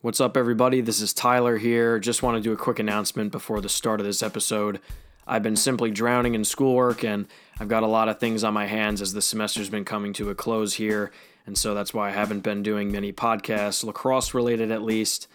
What's 0.00 0.20
up, 0.20 0.36
everybody? 0.36 0.80
This 0.80 1.00
is 1.00 1.12
Tyler 1.12 1.58
here. 1.58 1.98
Just 1.98 2.22
want 2.22 2.36
to 2.36 2.40
do 2.40 2.52
a 2.52 2.56
quick 2.56 2.78
announcement 2.78 3.32
before 3.32 3.60
the 3.60 3.68
start 3.68 3.98
of 3.98 4.06
this 4.06 4.22
episode. 4.22 4.78
I've 5.26 5.42
been 5.42 5.56
simply 5.56 5.90
drowning 5.90 6.36
in 6.36 6.44
schoolwork, 6.44 7.02
and 7.02 7.26
I've 7.58 7.66
got 7.66 7.82
a 7.82 7.88
lot 7.88 8.08
of 8.08 8.20
things 8.20 8.44
on 8.44 8.54
my 8.54 8.66
hands 8.66 9.02
as 9.02 9.12
the 9.12 9.20
semester's 9.20 9.70
been 9.70 9.84
coming 9.84 10.12
to 10.12 10.30
a 10.30 10.36
close 10.36 10.74
here, 10.74 11.10
and 11.46 11.58
so 11.58 11.74
that's 11.74 11.92
why 11.92 12.10
I 12.10 12.12
haven't 12.12 12.44
been 12.44 12.62
doing 12.62 12.92
many 12.92 13.12
podcasts, 13.12 13.82
lacrosse 13.82 14.34
related 14.34 14.70
at 14.70 14.82
least. 14.82 15.26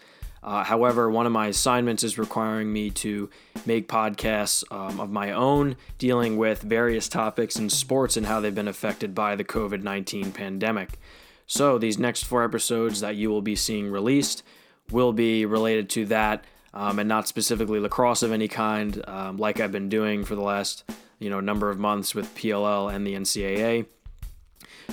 Uh, 0.42 0.64
however, 0.64 1.10
one 1.10 1.26
of 1.26 1.32
my 1.32 1.48
assignments 1.48 2.02
is 2.02 2.16
requiring 2.16 2.72
me 2.72 2.88
to 2.92 3.28
make 3.66 3.86
podcasts 3.86 4.64
um, 4.72 4.98
of 4.98 5.10
my 5.10 5.30
own 5.30 5.76
dealing 5.98 6.38
with 6.38 6.62
various 6.62 7.06
topics 7.06 7.56
in 7.56 7.68
sports 7.68 8.16
and 8.16 8.24
how 8.24 8.40
they've 8.40 8.54
been 8.54 8.68
affected 8.68 9.14
by 9.14 9.36
the 9.36 9.44
COVID 9.44 9.82
19 9.82 10.32
pandemic. 10.32 10.98
So, 11.46 11.78
these 11.78 11.98
next 11.98 12.24
four 12.24 12.42
episodes 12.44 13.00
that 13.00 13.16
you 13.16 13.28
will 13.30 13.42
be 13.42 13.56
seeing 13.56 13.90
released 13.90 14.42
will 14.90 15.12
be 15.12 15.44
related 15.44 15.88
to 15.90 16.06
that 16.06 16.44
um, 16.72 16.98
and 16.98 17.08
not 17.08 17.28
specifically 17.28 17.80
lacrosse 17.80 18.22
of 18.22 18.32
any 18.32 18.48
kind, 18.48 19.02
um, 19.06 19.36
like 19.36 19.60
I've 19.60 19.72
been 19.72 19.88
doing 19.88 20.24
for 20.24 20.34
the 20.34 20.42
last 20.42 20.84
you 21.18 21.30
know 21.30 21.40
number 21.40 21.70
of 21.70 21.78
months 21.78 22.14
with 22.14 22.34
PLL 22.34 22.92
and 22.92 23.06
the 23.06 23.14
NCAA. 23.14 23.86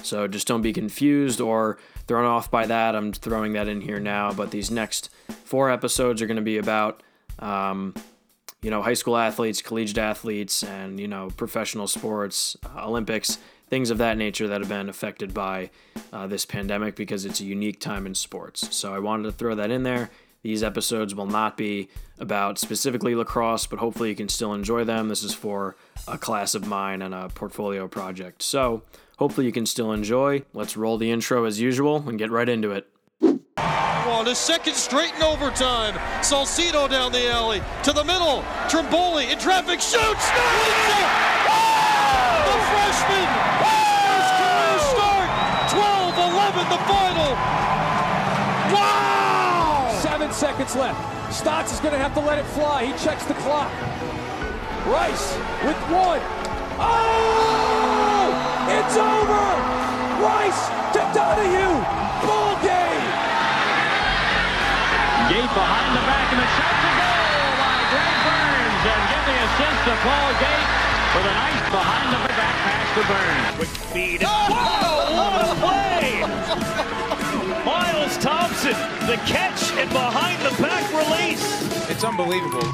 So 0.04 0.28
just 0.28 0.48
don't 0.48 0.62
be 0.62 0.72
confused 0.72 1.42
or 1.42 1.78
thrown 2.08 2.26
off 2.26 2.50
by 2.50 2.66
that. 2.66 2.96
I'm 2.96 3.12
throwing 3.12 3.54
that 3.54 3.68
in 3.68 3.82
here 3.82 4.00
now, 4.00 4.32
but 4.32 4.52
these 4.52 4.72
next 4.72 5.10
four 5.44 5.70
episodes 5.70 6.22
are 6.22 6.28
going 6.28 6.38
to 6.38 6.42
be 6.42 6.58
about 6.58 7.04
um, 7.40 7.94
you 8.62 8.70
know 8.70 8.82
high 8.82 8.94
school 8.94 9.18
athletes, 9.18 9.62
collegiate 9.62 9.98
athletes, 9.98 10.64
and 10.64 11.00
you 11.00 11.08
know 11.08 11.30
professional 11.36 11.88
sports, 11.88 12.56
uh, 12.64 12.86
Olympics, 12.86 13.40
things 13.72 13.90
of 13.90 13.98
that 14.00 14.18
nature 14.18 14.50
that 14.50 14.60
have 14.60 14.68
been 14.68 14.90
affected 14.90 15.34
by 15.34 15.70
uh, 16.12 16.28
this 16.28 16.46
pandemic 16.46 16.94
because 16.94 17.24
it's 17.24 17.40
a 17.40 17.46
unique 17.46 17.80
time 17.80 18.06
in 18.06 18.14
sports. 18.14 18.76
So 18.76 18.94
I 18.94 19.00
wanted 19.00 19.24
to 19.24 19.32
throw 19.32 19.56
that 19.56 19.72
in 19.72 19.84
there. 19.84 20.12
These 20.44 20.62
episodes 20.62 21.16
will 21.16 21.26
not 21.26 21.56
be 21.56 21.88
about 22.20 22.60
specifically 22.60 23.16
lacrosse, 23.16 23.68
but 23.68 23.80
hopefully 23.80 24.10
you 24.10 24.16
can 24.16 24.28
still 24.28 24.54
enjoy 24.54 24.84
them. 24.84 25.08
This 25.08 25.24
is 25.24 25.34
for 25.34 25.78
a 26.06 26.18
class 26.18 26.54
of 26.54 26.68
mine 26.68 27.02
and 27.02 27.14
a 27.14 27.30
portfolio 27.30 27.88
project. 27.88 28.44
So 28.44 28.84
hopefully 29.18 29.46
you 29.46 29.54
can 29.54 29.66
still 29.66 29.94
enjoy. 29.94 30.44
Let's 30.54 30.76
roll 30.76 30.98
the 30.98 31.10
intro 31.10 31.46
as 31.46 31.62
usual 31.62 32.04
and 32.10 32.20
get 32.20 32.30
right 32.30 32.50
into 32.50 32.72
it. 32.72 32.90
On 33.22 34.26
his 34.26 34.38
second 34.38 34.74
straight 34.74 35.16
in 35.16 35.24
overtime. 35.24 35.94
Salcido 36.22 36.90
down 36.90 37.14
the 37.14 37.30
alley 37.30 37.62
to 37.84 37.94
the 37.94 38.04
middle. 38.04 38.42
Trimboli 38.68 39.32
in 39.32 39.40
traffic 39.40 39.80
shoots. 39.80 40.28
Oh! 40.34 41.41
The 42.92 42.98
freshman. 42.98 43.28
His 44.20 44.30
career 44.36 44.80
start. 44.92 45.30
12-11 45.72 46.68
the 46.68 46.82
final. 46.92 47.32
Wow! 48.76 49.96
Seven 50.02 50.32
seconds 50.34 50.76
left. 50.76 51.00
Stotts 51.34 51.72
is 51.72 51.80
going 51.80 51.94
to 51.94 52.00
have 52.00 52.14
to 52.16 52.20
let 52.20 52.38
it 52.38 52.46
fly. 52.52 52.84
He 52.84 52.92
checks 53.00 53.24
the 53.24 53.34
clock. 53.36 53.72
Rice 54.92 55.40
with 55.64 55.80
one. 55.88 56.20
Oh! 56.84 58.28
It's 58.68 58.96
over! 59.00 59.48
Rice 60.20 60.68
to 60.92 61.00
Donahue. 61.16 61.80
Ball 62.28 62.60
game. 62.60 63.08
Gait 65.32 65.48
behind 65.48 65.96
the 65.96 66.04
back 66.12 66.28
and 66.28 66.44
the 66.44 66.50
shot 66.60 66.76
to 66.76 66.92
goal 66.92 67.56
by 67.56 67.80
Greg 67.88 68.18
Burns 68.28 68.84
and 68.84 69.04
get 69.16 69.24
the 69.32 69.38
assist 69.48 69.80
to 69.88 69.96
Paul 70.04 70.32
Gait 70.44 70.68
with 71.16 71.32
a 71.32 71.36
nice 71.40 71.61
to 72.94 73.08
Burns. 73.08 73.56
Quick 73.56 73.70
speed. 73.70 74.22
Whoa, 74.22 75.16
what 75.16 75.48
a 75.48 75.56
play! 75.62 76.20
Miles 77.64 78.18
Thompson, 78.18 78.74
the 79.08 79.16
catch 79.26 79.72
and 79.80 79.90
behind 79.92 80.42
the 80.46 80.62
back 80.62 80.92
release. 80.92 81.90
It's 81.90 82.04
unbelievable. 82.04 82.68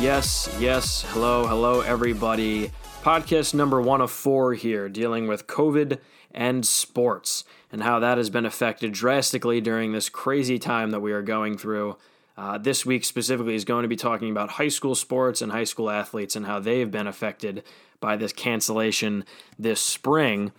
Yes, 0.00 0.54
yes. 0.60 1.02
Hello, 1.08 1.48
hello, 1.48 1.80
everybody. 1.80 2.70
Podcast 3.02 3.52
number 3.52 3.82
one 3.82 4.00
of 4.00 4.12
four 4.12 4.54
here, 4.54 4.88
dealing 4.88 5.26
with 5.26 5.48
COVID 5.48 5.98
and 6.30 6.64
sports 6.64 7.42
and 7.74 7.82
how 7.82 7.98
that 7.98 8.18
has 8.18 8.30
been 8.30 8.46
affected 8.46 8.92
drastically 8.92 9.60
during 9.60 9.90
this 9.90 10.08
crazy 10.08 10.60
time 10.60 10.92
that 10.92 11.00
we 11.00 11.10
are 11.10 11.22
going 11.22 11.58
through. 11.58 11.96
Uh, 12.36 12.56
this 12.56 12.86
week 12.86 13.04
specifically 13.04 13.56
is 13.56 13.64
going 13.64 13.82
to 13.82 13.88
be 13.88 13.96
talking 13.96 14.30
about 14.30 14.48
high 14.48 14.68
school 14.68 14.94
sports 14.94 15.42
and 15.42 15.50
high 15.50 15.64
school 15.64 15.90
athletes 15.90 16.36
and 16.36 16.46
how 16.46 16.60
they've 16.60 16.92
been 16.92 17.08
affected 17.08 17.64
by 17.98 18.14
this 18.14 18.32
cancellation 18.32 19.24
this 19.58 19.80
spring. 19.80 20.52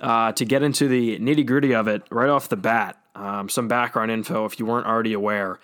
Uh, 0.00 0.32
to 0.32 0.44
get 0.44 0.62
into 0.62 0.86
the 0.86 1.18
nitty 1.18 1.46
gritty 1.46 1.74
of 1.74 1.88
it 1.88 2.02
right 2.10 2.28
off 2.28 2.50
the 2.50 2.58
bat, 2.58 3.00
um, 3.14 3.48
some 3.48 3.66
background 3.66 4.10
info 4.10 4.44
if 4.44 4.58
you 4.58 4.66
weren't 4.66 4.86
already 4.86 5.14
aware. 5.14 5.58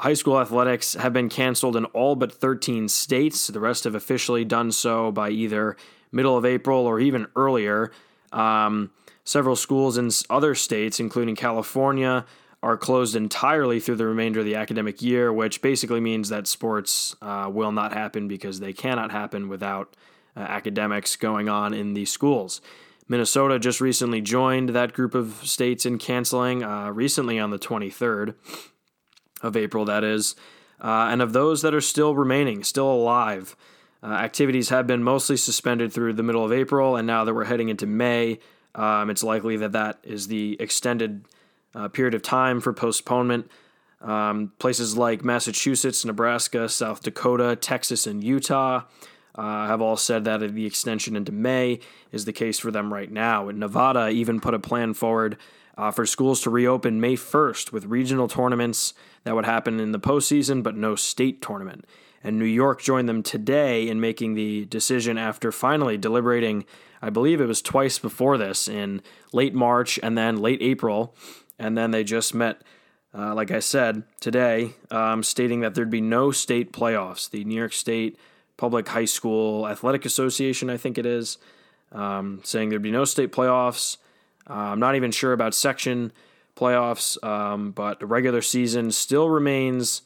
High 0.00 0.14
school 0.14 0.40
athletics 0.40 0.94
have 0.94 1.12
been 1.12 1.28
canceled 1.28 1.76
in 1.76 1.84
all 1.86 2.16
but 2.16 2.32
13 2.32 2.88
states. 2.88 3.48
The 3.48 3.60
rest 3.60 3.84
have 3.84 3.94
officially 3.94 4.46
done 4.46 4.72
so 4.72 5.12
by 5.12 5.28
either 5.28 5.76
middle 6.10 6.34
of 6.34 6.46
April 6.46 6.86
or 6.86 6.98
even 6.98 7.26
earlier. 7.36 7.92
Um, 8.32 8.90
several 9.24 9.56
schools 9.56 9.98
in 9.98 10.10
other 10.30 10.54
states, 10.54 11.00
including 11.00 11.34
California, 11.34 12.24
are 12.62 12.76
closed 12.78 13.14
entirely 13.14 13.78
through 13.78 13.96
the 13.96 14.06
remainder 14.06 14.40
of 14.40 14.46
the 14.46 14.54
academic 14.54 15.02
year, 15.02 15.32
which 15.32 15.60
basically 15.60 16.00
means 16.00 16.30
that 16.30 16.46
sports 16.46 17.14
uh, 17.20 17.48
will 17.52 17.72
not 17.72 17.92
happen 17.92 18.26
because 18.26 18.60
they 18.60 18.72
cannot 18.72 19.10
happen 19.10 19.48
without 19.48 19.94
uh, 20.36 20.40
academics 20.40 21.16
going 21.16 21.48
on 21.48 21.74
in 21.74 21.92
the 21.92 22.06
schools. 22.06 22.60
Minnesota 23.06 23.58
just 23.58 23.82
recently 23.82 24.22
joined 24.22 24.70
that 24.70 24.94
group 24.94 25.14
of 25.14 25.42
states 25.44 25.84
in 25.84 25.98
canceling, 25.98 26.62
uh, 26.62 26.90
recently 26.90 27.38
on 27.38 27.50
the 27.50 27.58
23rd 27.58 28.34
of 29.42 29.56
April, 29.56 29.84
that 29.84 30.02
is. 30.02 30.34
Uh, 30.80 31.08
and 31.10 31.20
of 31.20 31.34
those 31.34 31.60
that 31.62 31.74
are 31.74 31.82
still 31.82 32.14
remaining, 32.14 32.64
still 32.64 32.90
alive, 32.90 33.56
uh, 34.02 34.06
activities 34.06 34.70
have 34.70 34.86
been 34.86 35.02
mostly 35.02 35.36
suspended 35.36 35.92
through 35.92 36.14
the 36.14 36.22
middle 36.22 36.44
of 36.44 36.52
April, 36.52 36.96
and 36.96 37.06
now 37.06 37.24
that 37.24 37.34
we're 37.34 37.44
heading 37.44 37.68
into 37.68 37.86
May, 37.86 38.38
um, 38.74 39.10
it's 39.10 39.22
likely 39.22 39.56
that 39.58 39.72
that 39.72 39.98
is 40.02 40.28
the 40.28 40.56
extended 40.60 41.24
uh, 41.74 41.88
period 41.88 42.14
of 42.14 42.22
time 42.22 42.60
for 42.60 42.72
postponement. 42.72 43.50
Um, 44.00 44.52
places 44.58 44.96
like 44.96 45.24
Massachusetts, 45.24 46.04
Nebraska, 46.04 46.68
South 46.68 47.02
Dakota, 47.02 47.56
Texas, 47.56 48.06
and 48.06 48.22
Utah 48.22 48.82
uh, 49.34 49.66
have 49.66 49.80
all 49.80 49.96
said 49.96 50.24
that 50.24 50.40
the 50.54 50.66
extension 50.66 51.16
into 51.16 51.32
May 51.32 51.80
is 52.12 52.24
the 52.24 52.32
case 52.32 52.58
for 52.58 52.70
them 52.70 52.92
right 52.92 53.10
now. 53.10 53.48
And 53.48 53.58
Nevada 53.58 54.08
even 54.08 54.40
put 54.40 54.54
a 54.54 54.58
plan 54.58 54.94
forward 54.94 55.36
uh, 55.76 55.90
for 55.90 56.06
schools 56.06 56.40
to 56.42 56.50
reopen 56.50 57.00
May 57.00 57.16
1st 57.16 57.72
with 57.72 57.86
regional 57.86 58.28
tournaments 58.28 58.94
that 59.24 59.34
would 59.34 59.44
happen 59.44 59.80
in 59.80 59.92
the 59.92 59.98
postseason, 59.98 60.62
but 60.62 60.76
no 60.76 60.94
state 60.94 61.42
tournament. 61.42 61.84
And 62.22 62.38
New 62.38 62.44
York 62.44 62.80
joined 62.80 63.08
them 63.08 63.22
today 63.22 63.88
in 63.88 64.00
making 64.00 64.34
the 64.34 64.64
decision 64.66 65.18
after 65.18 65.50
finally 65.52 65.98
deliberating, 65.98 66.64
I 67.04 67.10
believe 67.10 67.38
it 67.38 67.46
was 67.46 67.60
twice 67.60 67.98
before 67.98 68.38
this, 68.38 68.66
in 68.66 69.02
late 69.30 69.54
March 69.54 70.00
and 70.02 70.16
then 70.16 70.38
late 70.38 70.62
April. 70.62 71.14
And 71.58 71.76
then 71.76 71.90
they 71.90 72.02
just 72.02 72.34
met, 72.34 72.62
uh, 73.12 73.34
like 73.34 73.50
I 73.50 73.58
said, 73.58 74.04
today, 74.20 74.70
um, 74.90 75.22
stating 75.22 75.60
that 75.60 75.74
there'd 75.74 75.90
be 75.90 76.00
no 76.00 76.30
state 76.30 76.72
playoffs. 76.72 77.28
The 77.28 77.44
New 77.44 77.56
York 77.56 77.74
State 77.74 78.18
Public 78.56 78.88
High 78.88 79.04
School 79.04 79.68
Athletic 79.68 80.06
Association, 80.06 80.70
I 80.70 80.78
think 80.78 80.96
it 80.96 81.04
is, 81.04 81.36
um, 81.92 82.40
saying 82.42 82.70
there'd 82.70 82.80
be 82.80 82.90
no 82.90 83.04
state 83.04 83.32
playoffs. 83.32 83.98
Uh, 84.48 84.54
I'm 84.54 84.80
not 84.80 84.96
even 84.96 85.10
sure 85.10 85.34
about 85.34 85.54
section 85.54 86.10
playoffs, 86.56 87.22
um, 87.22 87.72
but 87.72 88.00
the 88.00 88.06
regular 88.06 88.40
season 88.40 88.90
still 88.92 89.28
remains 89.28 90.00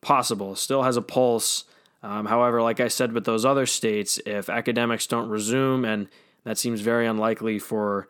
possible, 0.00 0.56
still 0.56 0.82
has 0.82 0.96
a 0.96 1.02
pulse. 1.02 1.66
Um, 2.02 2.26
however, 2.26 2.62
like 2.62 2.80
I 2.80 2.88
said 2.88 3.12
with 3.12 3.26
those 3.26 3.44
other 3.44 3.64
states, 3.64 4.18
if 4.26 4.50
academics 4.50 5.06
don't 5.06 5.28
resume, 5.28 5.84
and 5.84 6.08
that 6.44 6.58
seems 6.58 6.80
very 6.80 7.06
unlikely 7.06 7.58
for 7.58 8.08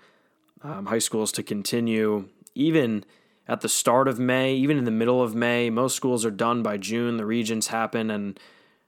um, 0.63 0.87
high 0.87 0.99
schools 0.99 1.33
to 1.33 1.43
continue, 1.43 2.29
even 2.55 3.05
at 3.49 3.61
the 3.61 3.69
start 3.69 4.09
of 4.09 4.19
May, 4.19 4.55
even 4.55 4.79
in 4.79 4.85
the 4.85 4.91
middle 4.91 5.23
of 5.23 5.35
May, 5.35 5.69
most 5.71 5.97
schools 5.97 6.25
are 6.25 6.31
done 6.31 6.63
by 6.63 6.77
June. 6.77 7.17
The 7.17 7.27
regions 7.27 7.69
happen 7.69 8.11
and 8.11 8.39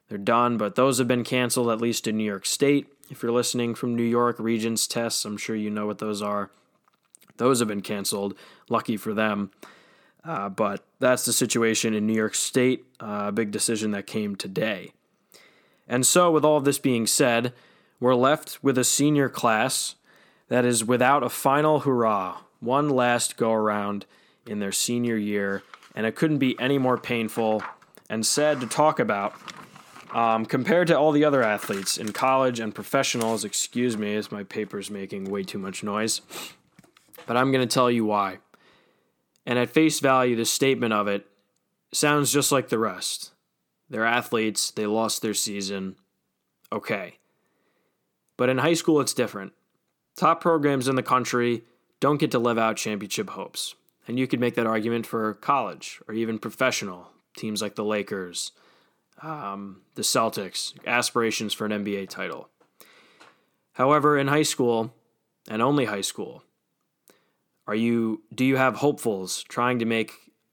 they're 0.08 0.18
done, 0.18 0.56
but 0.56 0.76
those 0.76 0.98
have 0.98 1.08
been 1.08 1.24
canceled, 1.24 1.70
at 1.70 1.80
least 1.80 2.06
in 2.06 2.16
New 2.16 2.24
York 2.24 2.46
State. 2.46 2.86
If 3.10 3.22
you're 3.22 3.32
listening 3.32 3.74
from 3.74 3.96
New 3.96 4.04
York, 4.04 4.36
Regents 4.38 4.86
tests, 4.86 5.24
I'm 5.24 5.36
sure 5.36 5.56
you 5.56 5.70
know 5.70 5.86
what 5.86 5.98
those 5.98 6.22
are. 6.22 6.50
Those 7.36 7.58
have 7.58 7.68
been 7.68 7.82
canceled. 7.82 8.34
Lucky 8.68 8.96
for 8.96 9.12
them. 9.12 9.50
Uh, 10.24 10.48
but 10.48 10.84
that's 11.00 11.24
the 11.24 11.32
situation 11.32 11.92
in 11.92 12.06
New 12.06 12.14
York 12.14 12.34
State. 12.34 12.84
A 13.00 13.04
uh, 13.04 13.30
big 13.30 13.50
decision 13.50 13.90
that 13.90 14.06
came 14.06 14.36
today. 14.36 14.92
And 15.86 16.06
so, 16.06 16.30
with 16.30 16.44
all 16.44 16.56
of 16.56 16.64
this 16.64 16.78
being 16.78 17.06
said, 17.06 17.52
we're 18.04 18.14
left 18.14 18.62
with 18.62 18.76
a 18.76 18.84
senior 18.84 19.30
class 19.30 19.94
that 20.48 20.66
is 20.66 20.84
without 20.84 21.22
a 21.22 21.28
final 21.30 21.80
hurrah, 21.80 22.36
one 22.60 22.90
last 22.90 23.38
go 23.38 23.50
around 23.50 24.04
in 24.46 24.58
their 24.58 24.72
senior 24.72 25.16
year. 25.16 25.62
And 25.94 26.04
it 26.04 26.14
couldn't 26.14 26.36
be 26.36 26.54
any 26.60 26.76
more 26.76 26.98
painful 26.98 27.62
and 28.10 28.26
sad 28.26 28.60
to 28.60 28.66
talk 28.66 29.00
about 29.00 29.32
Um, 30.12 30.44
compared 30.44 30.86
to 30.88 30.98
all 30.98 31.12
the 31.12 31.24
other 31.24 31.42
athletes 31.42 31.96
in 31.96 32.12
college 32.12 32.60
and 32.60 32.74
professionals, 32.74 33.42
excuse 33.42 33.96
me, 33.96 34.14
as 34.14 34.30
my 34.30 34.44
paper's 34.44 34.90
making 34.90 35.24
way 35.24 35.42
too 35.42 35.58
much 35.58 35.82
noise. 35.82 36.20
But 37.26 37.36
I'm 37.38 37.50
going 37.50 37.66
to 37.66 37.74
tell 37.74 37.90
you 37.90 38.04
why. 38.04 38.38
And 39.46 39.58
at 39.58 39.70
face 39.70 39.98
value, 39.98 40.36
the 40.36 40.44
statement 40.44 40.92
of 40.92 41.08
it 41.08 41.26
sounds 41.90 42.32
just 42.32 42.52
like 42.52 42.68
the 42.68 42.78
rest. 42.78 43.32
They're 43.90 44.04
athletes, 44.04 44.70
they 44.70 44.86
lost 44.86 45.20
their 45.20 45.34
season. 45.34 45.96
Okay. 46.70 47.18
But 48.36 48.48
in 48.48 48.58
high 48.58 48.74
school, 48.74 49.00
it's 49.00 49.14
different. 49.14 49.52
Top 50.16 50.40
programs 50.40 50.88
in 50.88 50.96
the 50.96 51.02
country 51.02 51.64
don't 52.00 52.18
get 52.18 52.30
to 52.32 52.38
live 52.38 52.58
out 52.58 52.76
championship 52.76 53.30
hopes. 53.30 53.74
And 54.06 54.18
you 54.18 54.26
could 54.26 54.40
make 54.40 54.54
that 54.56 54.66
argument 54.66 55.06
for 55.06 55.34
college 55.34 56.00
or 56.06 56.14
even 56.14 56.38
professional 56.38 57.10
teams 57.36 57.62
like 57.62 57.74
the 57.74 57.84
Lakers, 57.84 58.52
um, 59.22 59.82
the 59.94 60.02
Celtics, 60.02 60.74
aspirations 60.86 61.54
for 61.54 61.64
an 61.64 61.84
NBA 61.84 62.08
title. 62.08 62.48
However, 63.72 64.18
in 64.18 64.28
high 64.28 64.42
school, 64.42 64.92
and 65.48 65.60
only 65.60 65.86
high 65.86 66.00
school, 66.00 66.42
are 67.66 67.74
you 67.74 68.22
do 68.34 68.44
you 68.44 68.56
have 68.56 68.76
hopefuls 68.76 69.42
trying 69.44 69.78
to 69.78 69.84
make 69.84 70.12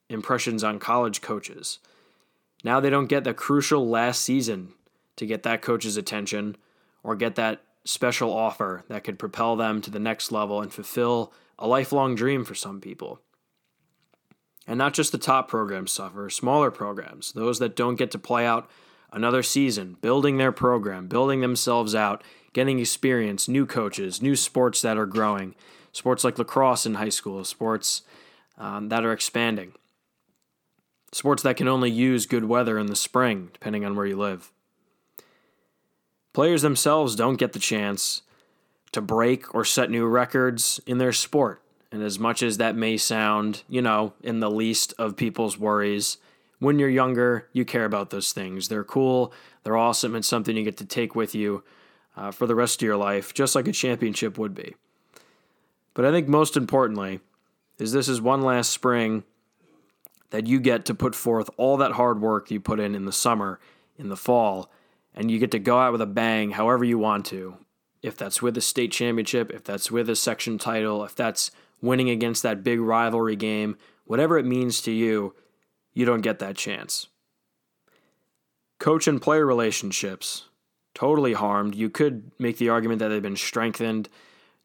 impressions 0.09 0.63
on 0.63 0.79
college 0.79 1.21
coaches? 1.21 1.79
Now 2.63 2.79
they 2.79 2.89
don't 2.89 3.07
get 3.07 3.23
the 3.23 3.33
crucial 3.33 3.87
last 3.87 4.21
season 4.21 4.73
to 5.15 5.25
get 5.25 5.43
that 5.43 5.61
coach's 5.61 5.97
attention 5.97 6.55
or 7.03 7.15
get 7.15 7.35
that 7.35 7.63
special 7.83 8.31
offer 8.31 8.83
that 8.87 9.03
could 9.03 9.19
propel 9.19 9.55
them 9.55 9.81
to 9.81 9.91
the 9.91 9.99
next 9.99 10.31
level 10.31 10.61
and 10.61 10.71
fulfill 10.73 11.33
a 11.57 11.67
lifelong 11.67 12.15
dream 12.15 12.43
for 12.45 12.55
some 12.55 12.79
people. 12.79 13.21
And 14.67 14.77
not 14.77 14.93
just 14.93 15.11
the 15.11 15.17
top 15.17 15.47
programs 15.47 15.91
suffer, 15.91 16.29
smaller 16.29 16.71
programs, 16.71 17.31
those 17.33 17.59
that 17.59 17.75
don't 17.75 17.95
get 17.95 18.11
to 18.11 18.19
play 18.19 18.45
out 18.45 18.69
another 19.11 19.43
season, 19.43 19.97
building 20.01 20.37
their 20.37 20.51
program, 20.51 21.07
building 21.07 21.41
themselves 21.41 21.95
out, 21.95 22.23
getting 22.53 22.79
experience, 22.79 23.47
new 23.47 23.65
coaches, 23.65 24.21
new 24.21 24.35
sports 24.35 24.81
that 24.81 24.97
are 24.97 25.05
growing, 25.05 25.55
sports 25.91 26.23
like 26.23 26.37
lacrosse 26.37 26.85
in 26.85 26.95
high 26.95 27.09
school, 27.09 27.43
sports 27.43 28.03
um, 28.57 28.89
that 28.89 29.03
are 29.03 29.11
expanding, 29.11 29.73
sports 31.11 31.43
that 31.43 31.57
can 31.57 31.67
only 31.67 31.89
use 31.89 32.25
good 32.25 32.45
weather 32.45 32.77
in 32.77 32.87
the 32.87 32.95
spring, 32.95 33.49
depending 33.53 33.83
on 33.83 33.95
where 33.95 34.05
you 34.05 34.17
live. 34.17 34.51
Players 36.33 36.61
themselves 36.61 37.15
don't 37.15 37.37
get 37.37 37.53
the 37.53 37.59
chance 37.59 38.21
to 38.91 39.01
break 39.01 39.53
or 39.53 39.65
set 39.65 39.89
new 39.89 40.05
records 40.05 40.79
in 40.85 40.97
their 40.97 41.13
sport. 41.13 41.61
And 41.91 42.01
as 42.01 42.17
much 42.17 42.41
as 42.41 42.57
that 42.57 42.75
may 42.75 42.97
sound, 42.97 43.63
you 43.67 43.81
know, 43.81 44.13
in 44.21 44.39
the 44.39 44.49
least 44.49 44.93
of 44.97 45.17
people's 45.17 45.57
worries, 45.57 46.17
when 46.59 46.79
you're 46.79 46.89
younger, 46.89 47.49
you 47.51 47.65
care 47.65 47.85
about 47.85 48.11
those 48.11 48.31
things. 48.31 48.67
They're 48.67 48.83
cool, 48.83 49.33
they're 49.63 49.75
awesome, 49.75 50.15
and 50.15 50.23
something 50.23 50.55
you 50.55 50.63
get 50.63 50.77
to 50.77 50.85
take 50.85 51.15
with 51.15 51.35
you 51.35 51.63
uh, 52.15 52.31
for 52.31 52.45
the 52.45 52.55
rest 52.55 52.81
of 52.81 52.85
your 52.85 52.97
life, 52.97 53.33
just 53.33 53.55
like 53.55 53.67
a 53.67 53.73
championship 53.73 54.37
would 54.37 54.53
be. 54.53 54.75
But 55.93 56.05
I 56.05 56.11
think 56.11 56.27
most 56.27 56.55
importantly, 56.55 57.19
is 57.77 57.91
this 57.91 58.07
is 58.07 58.21
one 58.21 58.41
last 58.41 58.69
spring 58.69 59.23
that 60.29 60.47
you 60.47 60.59
get 60.59 60.85
to 60.85 60.93
put 60.93 61.15
forth 61.15 61.49
all 61.57 61.77
that 61.77 61.93
hard 61.93 62.21
work 62.21 62.51
you 62.51 62.59
put 62.59 62.79
in 62.79 62.95
in 62.95 63.05
the 63.05 63.11
summer, 63.11 63.59
in 63.97 64.09
the 64.09 64.15
fall, 64.15 64.71
and 65.13 65.29
you 65.29 65.39
get 65.39 65.51
to 65.51 65.59
go 65.59 65.79
out 65.79 65.91
with 65.91 66.01
a 66.01 66.05
bang 66.05 66.51
however 66.51 66.83
you 66.83 66.97
want 66.97 67.25
to. 67.27 67.57
If 68.01 68.17
that's 68.17 68.41
with 68.41 68.57
a 68.57 68.61
state 68.61 68.91
championship, 68.91 69.51
if 69.51 69.63
that's 69.63 69.91
with 69.91 70.09
a 70.09 70.15
section 70.15 70.57
title, 70.57 71.03
if 71.03 71.15
that's 71.15 71.51
winning 71.81 72.09
against 72.09 72.43
that 72.43 72.63
big 72.63 72.79
rivalry 72.79 73.35
game, 73.35 73.77
whatever 74.05 74.37
it 74.37 74.45
means 74.45 74.81
to 74.81 74.91
you, 74.91 75.35
you 75.93 76.05
don't 76.05 76.21
get 76.21 76.39
that 76.39 76.57
chance. 76.57 77.07
Coach 78.79 79.07
and 79.07 79.21
player 79.21 79.45
relationships, 79.45 80.45
totally 80.95 81.33
harmed. 81.33 81.75
You 81.75 81.89
could 81.89 82.31
make 82.39 82.57
the 82.57 82.69
argument 82.69 82.99
that 82.99 83.09
they've 83.09 83.21
been 83.21 83.35
strengthened 83.35 84.09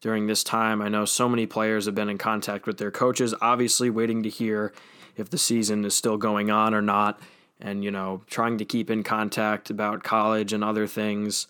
during 0.01 0.27
this 0.27 0.43
time. 0.43 0.81
I 0.81 0.89
know 0.89 1.05
so 1.05 1.29
many 1.29 1.45
players 1.45 1.85
have 1.85 1.95
been 1.95 2.09
in 2.09 2.17
contact 2.17 2.65
with 2.65 2.77
their 2.77 2.91
coaches, 2.91 3.33
obviously 3.41 3.89
waiting 3.89 4.23
to 4.23 4.29
hear 4.29 4.73
if 5.15 5.29
the 5.29 5.37
season 5.37 5.83
is 5.85 5.95
still 5.95 6.17
going 6.17 6.49
on 6.49 6.73
or 6.73 6.81
not, 6.81 7.19
and, 7.59 7.83
you 7.83 7.91
know, 7.91 8.21
trying 8.27 8.57
to 8.57 8.65
keep 8.65 8.89
in 8.89 9.03
contact 9.03 9.69
about 9.69 10.03
college 10.03 10.53
and 10.53 10.63
other 10.63 10.87
things. 10.87 11.47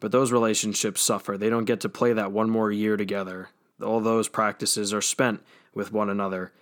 But 0.00 0.12
those 0.12 0.32
relationships 0.32 1.00
suffer. 1.00 1.38
They 1.38 1.50
don't 1.50 1.64
get 1.64 1.80
to 1.80 1.88
play 1.88 2.12
that 2.12 2.32
one 2.32 2.50
more 2.50 2.72
year 2.72 2.96
together. 2.96 3.50
All 3.82 4.00
those 4.00 4.28
practices 4.28 4.92
are 4.92 5.02
spent 5.02 5.42
with 5.74 5.92
one 5.92 6.10
another. 6.10 6.52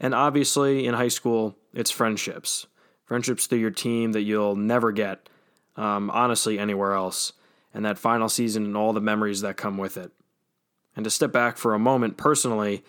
And 0.00 0.14
obviously, 0.14 0.86
in 0.86 0.94
high 0.94 1.08
school, 1.08 1.56
it's 1.74 1.90
friendships. 1.90 2.66
Friendships 3.04 3.46
through 3.46 3.58
your 3.58 3.70
team 3.70 4.12
that 4.12 4.22
you'll 4.22 4.56
never 4.56 4.92
get, 4.92 5.28
um, 5.76 6.10
honestly, 6.10 6.58
anywhere 6.58 6.94
else. 6.94 7.32
And 7.74 7.84
that 7.84 7.98
final 7.98 8.28
season 8.28 8.64
and 8.64 8.76
all 8.76 8.92
the 8.92 9.00
memories 9.00 9.42
that 9.42 9.56
come 9.56 9.76
with 9.76 9.96
it. 9.96 10.12
And 10.96 11.04
to 11.04 11.10
step 11.10 11.32
back 11.32 11.56
for 11.56 11.74
a 11.74 11.78
moment, 11.78 12.16
personally, 12.16 12.84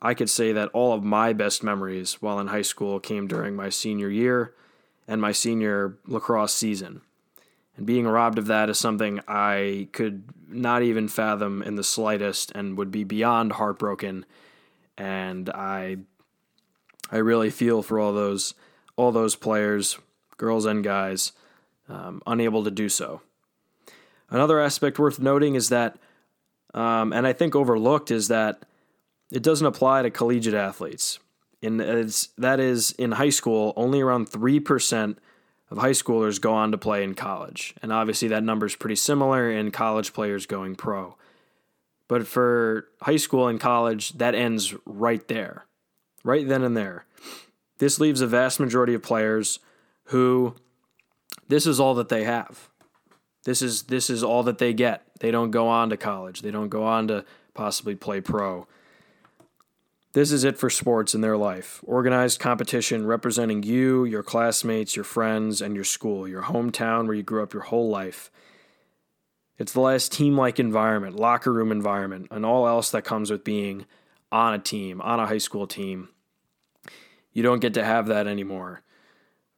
I 0.00 0.14
could 0.14 0.30
say 0.30 0.52
that 0.52 0.68
all 0.72 0.92
of 0.92 1.02
my 1.02 1.32
best 1.32 1.62
memories 1.62 2.20
while 2.20 2.38
in 2.38 2.48
high 2.48 2.62
school 2.62 3.00
came 3.00 3.26
during 3.26 3.56
my 3.56 3.68
senior 3.68 4.10
year 4.10 4.54
and 5.06 5.20
my 5.20 5.32
senior 5.32 5.98
lacrosse 6.06 6.54
season. 6.54 7.02
And 7.76 7.86
being 7.86 8.06
robbed 8.06 8.38
of 8.38 8.46
that 8.46 8.68
is 8.68 8.78
something 8.78 9.20
I 9.26 9.88
could 9.92 10.24
not 10.48 10.82
even 10.82 11.08
fathom 11.08 11.62
in 11.62 11.76
the 11.76 11.84
slightest 11.84 12.52
and 12.52 12.76
would 12.76 12.90
be 12.90 13.04
beyond 13.04 13.52
heartbroken. 13.52 14.26
And 14.98 15.48
I 15.50 15.98
I 17.10 17.18
really 17.18 17.50
feel 17.50 17.82
for 17.82 17.98
all 17.98 18.12
those 18.12 18.54
all 18.96 19.12
those 19.12 19.36
players, 19.36 19.98
girls 20.36 20.66
and 20.66 20.84
guys, 20.84 21.32
um, 21.88 22.22
unable 22.26 22.62
to 22.64 22.70
do 22.70 22.88
so. 22.88 23.22
Another 24.30 24.60
aspect 24.60 24.98
worth 24.98 25.18
noting 25.18 25.54
is 25.54 25.68
that, 25.70 25.96
um, 26.74 27.12
and 27.12 27.26
I 27.26 27.32
think 27.32 27.54
overlooked, 27.54 28.10
is 28.10 28.28
that 28.28 28.64
it 29.30 29.42
doesn't 29.42 29.66
apply 29.66 30.02
to 30.02 30.10
collegiate 30.10 30.54
athletes. 30.54 31.18
In 31.62 31.76
that 31.76 32.60
is 32.60 32.92
in 32.98 33.12
high 33.12 33.30
school, 33.30 33.72
only 33.76 34.00
around 34.00 34.28
three 34.28 34.60
percent 34.60 35.18
of 35.70 35.78
high 35.78 35.90
schoolers 35.90 36.40
go 36.40 36.52
on 36.52 36.72
to 36.72 36.78
play 36.78 37.02
in 37.02 37.14
college. 37.14 37.74
And 37.80 37.92
obviously, 37.92 38.28
that 38.28 38.42
number 38.42 38.66
is 38.66 38.76
pretty 38.76 38.96
similar 38.96 39.50
in 39.50 39.70
college 39.70 40.12
players 40.12 40.44
going 40.44 40.74
pro. 40.74 41.16
But 42.08 42.26
for 42.26 42.88
high 43.00 43.16
school 43.16 43.48
and 43.48 43.58
college, 43.58 44.12
that 44.18 44.34
ends 44.34 44.74
right 44.84 45.26
there, 45.28 45.64
right 46.24 46.46
then 46.46 46.62
and 46.62 46.76
there. 46.76 47.06
This 47.78 47.98
leaves 47.98 48.20
a 48.20 48.26
vast 48.26 48.60
majority 48.60 48.92
of 48.92 49.02
players 49.02 49.60
who 50.06 50.54
this 51.48 51.66
is 51.66 51.80
all 51.80 51.94
that 51.94 52.10
they 52.10 52.24
have. 52.24 52.68
This 53.44 53.62
is 53.62 53.84
this 53.84 54.10
is 54.10 54.22
all 54.22 54.42
that 54.42 54.58
they 54.58 54.72
get. 54.72 55.06
They 55.20 55.30
don't 55.30 55.50
go 55.50 55.68
on 55.68 55.90
to 55.90 55.96
college. 55.96 56.42
They 56.42 56.50
don't 56.50 56.68
go 56.68 56.84
on 56.84 57.08
to 57.08 57.24
possibly 57.54 57.94
play 57.94 58.20
pro. 58.20 58.66
This 60.14 60.30
is 60.30 60.44
it 60.44 60.58
for 60.58 60.68
sports 60.68 61.14
in 61.14 61.22
their 61.22 61.38
life. 61.38 61.80
Organized 61.84 62.38
competition 62.38 63.06
representing 63.06 63.62
you, 63.62 64.04
your 64.04 64.22
classmates, 64.22 64.94
your 64.94 65.06
friends, 65.06 65.62
and 65.62 65.74
your 65.74 65.84
school, 65.84 66.28
your 66.28 66.42
hometown 66.42 67.06
where 67.06 67.14
you 67.14 67.22
grew 67.22 67.42
up 67.42 67.54
your 67.54 67.62
whole 67.62 67.88
life. 67.88 68.30
It's 69.56 69.72
the 69.72 69.80
last 69.80 70.12
team 70.12 70.36
like 70.36 70.60
environment, 70.60 71.16
locker 71.16 71.50
room 71.50 71.72
environment, 71.72 72.28
and 72.30 72.44
all 72.44 72.68
else 72.68 72.90
that 72.90 73.04
comes 73.04 73.30
with 73.30 73.42
being 73.42 73.86
on 74.30 74.52
a 74.52 74.58
team, 74.58 75.00
on 75.00 75.18
a 75.18 75.26
high 75.26 75.38
school 75.38 75.66
team. 75.66 76.10
You 77.32 77.42
don't 77.42 77.60
get 77.60 77.72
to 77.74 77.84
have 77.84 78.06
that 78.08 78.26
anymore. 78.26 78.82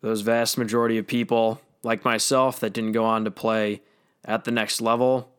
Those 0.03 0.21
vast 0.21 0.57
majority 0.57 0.99
of 0.99 1.07
people, 1.09 1.61
like 1.83 2.05
myself, 2.05 2.61
that 2.61 2.73
didn't 2.73 2.93
go 2.93 3.05
on 3.05 3.25
to 3.25 3.31
play 3.33 3.83
at 4.25 4.45
the 4.45 4.53
next 4.53 4.81
level, 4.81 5.33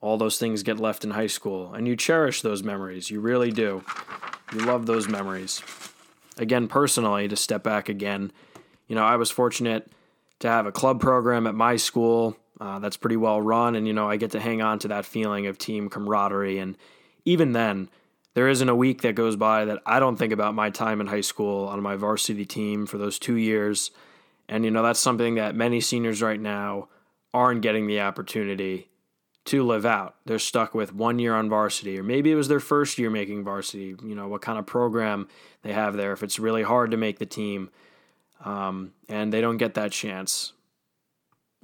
all 0.00 0.16
those 0.16 0.38
things 0.38 0.62
get 0.62 0.80
left 0.80 1.04
in 1.04 1.12
high 1.12 1.26
school. 1.26 1.72
And 1.72 1.86
you 1.86 1.94
cherish 1.94 2.42
those 2.42 2.62
memories. 2.62 3.10
You 3.10 3.20
really 3.20 3.52
do. 3.52 3.84
You 4.52 4.60
love 4.60 4.86
those 4.86 5.08
memories. 5.08 5.62
Again, 6.38 6.68
personally, 6.68 7.28
to 7.28 7.36
step 7.36 7.62
back 7.62 7.88
again, 7.88 8.30
you 8.86 8.94
know, 8.94 9.04
I 9.04 9.16
was 9.16 9.30
fortunate 9.30 9.90
to 10.40 10.48
have 10.48 10.66
a 10.66 10.72
club 10.72 11.00
program 11.00 11.46
at 11.46 11.54
my 11.54 11.76
school 11.76 12.36
uh, 12.60 12.78
that's 12.78 12.96
pretty 12.96 13.16
well 13.16 13.40
run, 13.40 13.74
and 13.74 13.86
you 13.86 13.92
know, 13.92 14.08
I 14.08 14.16
get 14.16 14.30
to 14.32 14.40
hang 14.40 14.62
on 14.62 14.78
to 14.80 14.88
that 14.88 15.04
feeling 15.04 15.46
of 15.46 15.58
team 15.58 15.88
camaraderie. 15.88 16.58
And 16.58 16.76
even 17.24 17.52
then, 17.52 17.90
there 18.34 18.48
isn't 18.48 18.68
a 18.68 18.76
week 18.76 19.02
that 19.02 19.14
goes 19.14 19.36
by 19.36 19.64
that 19.64 19.82
I 19.84 19.98
don't 19.98 20.16
think 20.16 20.32
about 20.32 20.54
my 20.54 20.70
time 20.70 21.00
in 21.00 21.06
high 21.06 21.22
school 21.22 21.66
on 21.68 21.82
my 21.82 21.96
varsity 21.96 22.44
team 22.44 22.86
for 22.86 22.98
those 22.98 23.18
two 23.18 23.36
years. 23.36 23.90
And 24.48 24.64
you 24.64 24.70
know, 24.70 24.82
that's 24.82 25.00
something 25.00 25.34
that 25.34 25.54
many 25.54 25.80
seniors 25.80 26.22
right 26.22 26.40
now 26.40 26.88
aren't 27.34 27.62
getting 27.62 27.86
the 27.86 28.00
opportunity 28.00 28.88
to 29.46 29.64
live 29.64 29.86
out. 29.86 30.16
They're 30.24 30.38
stuck 30.38 30.74
with 30.74 30.94
one 30.94 31.18
year 31.18 31.34
on 31.34 31.48
varsity, 31.48 31.98
or 31.98 32.02
maybe 32.02 32.30
it 32.30 32.34
was 32.34 32.48
their 32.48 32.60
first 32.60 32.98
year 32.98 33.10
making 33.10 33.44
varsity. 33.44 33.96
You 34.02 34.14
know, 34.14 34.28
what 34.28 34.42
kind 34.42 34.58
of 34.58 34.66
program 34.66 35.28
they 35.62 35.72
have 35.72 35.96
there, 35.96 36.12
if 36.12 36.22
it's 36.22 36.38
really 36.38 36.62
hard 36.62 36.90
to 36.90 36.96
make 36.96 37.18
the 37.18 37.26
team, 37.26 37.70
um, 38.44 38.92
and 39.08 39.32
they 39.32 39.40
don't 39.40 39.56
get 39.56 39.74
that 39.74 39.92
chance. 39.92 40.52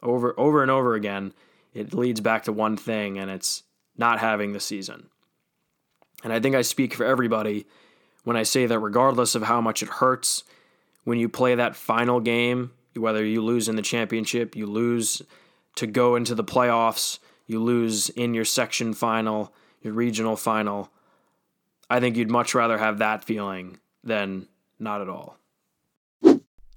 Over, 0.03 0.35
over 0.39 0.63
and 0.63 0.71
over 0.71 0.95
again, 0.95 1.33
it 1.75 1.95
leads 1.95 2.21
back 2.21 2.45
to 2.45 2.53
one 2.53 2.77
thing, 2.77 3.19
and 3.19 3.31
it's 3.31 3.63
not 3.97 4.19
having 4.19 4.53
the 4.53 4.61
season. 4.61 5.09
And 6.25 6.33
I 6.33 6.41
think 6.41 6.57
I 6.57 6.63
speak 6.63 6.95
for 6.95 7.05
everybody 7.05 7.67
when 8.25 8.37
I 8.37 8.43
say 8.43 8.67
that 8.67 8.79
regardless 8.79 9.35
of 9.35 9.45
how 9.45 9.61
much 9.61 9.83
it 9.83 9.89
hurts, 9.89 10.45
when 11.05 11.19
you 11.19 11.29
play 11.29 11.55
that 11.55 11.77
final 11.77 12.21
game 12.21 12.73
whether 12.95 13.25
you 13.25 13.43
lose 13.43 13.69
in 13.69 13.77
the 13.77 13.83
championship, 13.83 14.55
you 14.55 14.67
lose 14.67 15.23
to 15.77 15.87
go 15.87 16.17
into 16.17 16.35
the 16.35 16.45
playoffs, 16.45 17.19
you 17.53 17.63
lose 17.63 18.09
in 18.09 18.35
your 18.35 18.45
section 18.45 18.95
final, 18.95 19.55
your 19.81 19.93
regional 19.93 20.37
final. 20.37 20.91
I 21.89 22.01
think 22.01 22.17
you'd 22.17 22.31
much 22.31 22.55
rather 22.55 22.79
have 22.79 22.99
that 22.99 23.23
feeling 23.23 23.79
than 24.03 24.49
not 24.79 25.01
at 25.01 25.09
all. 25.09 25.37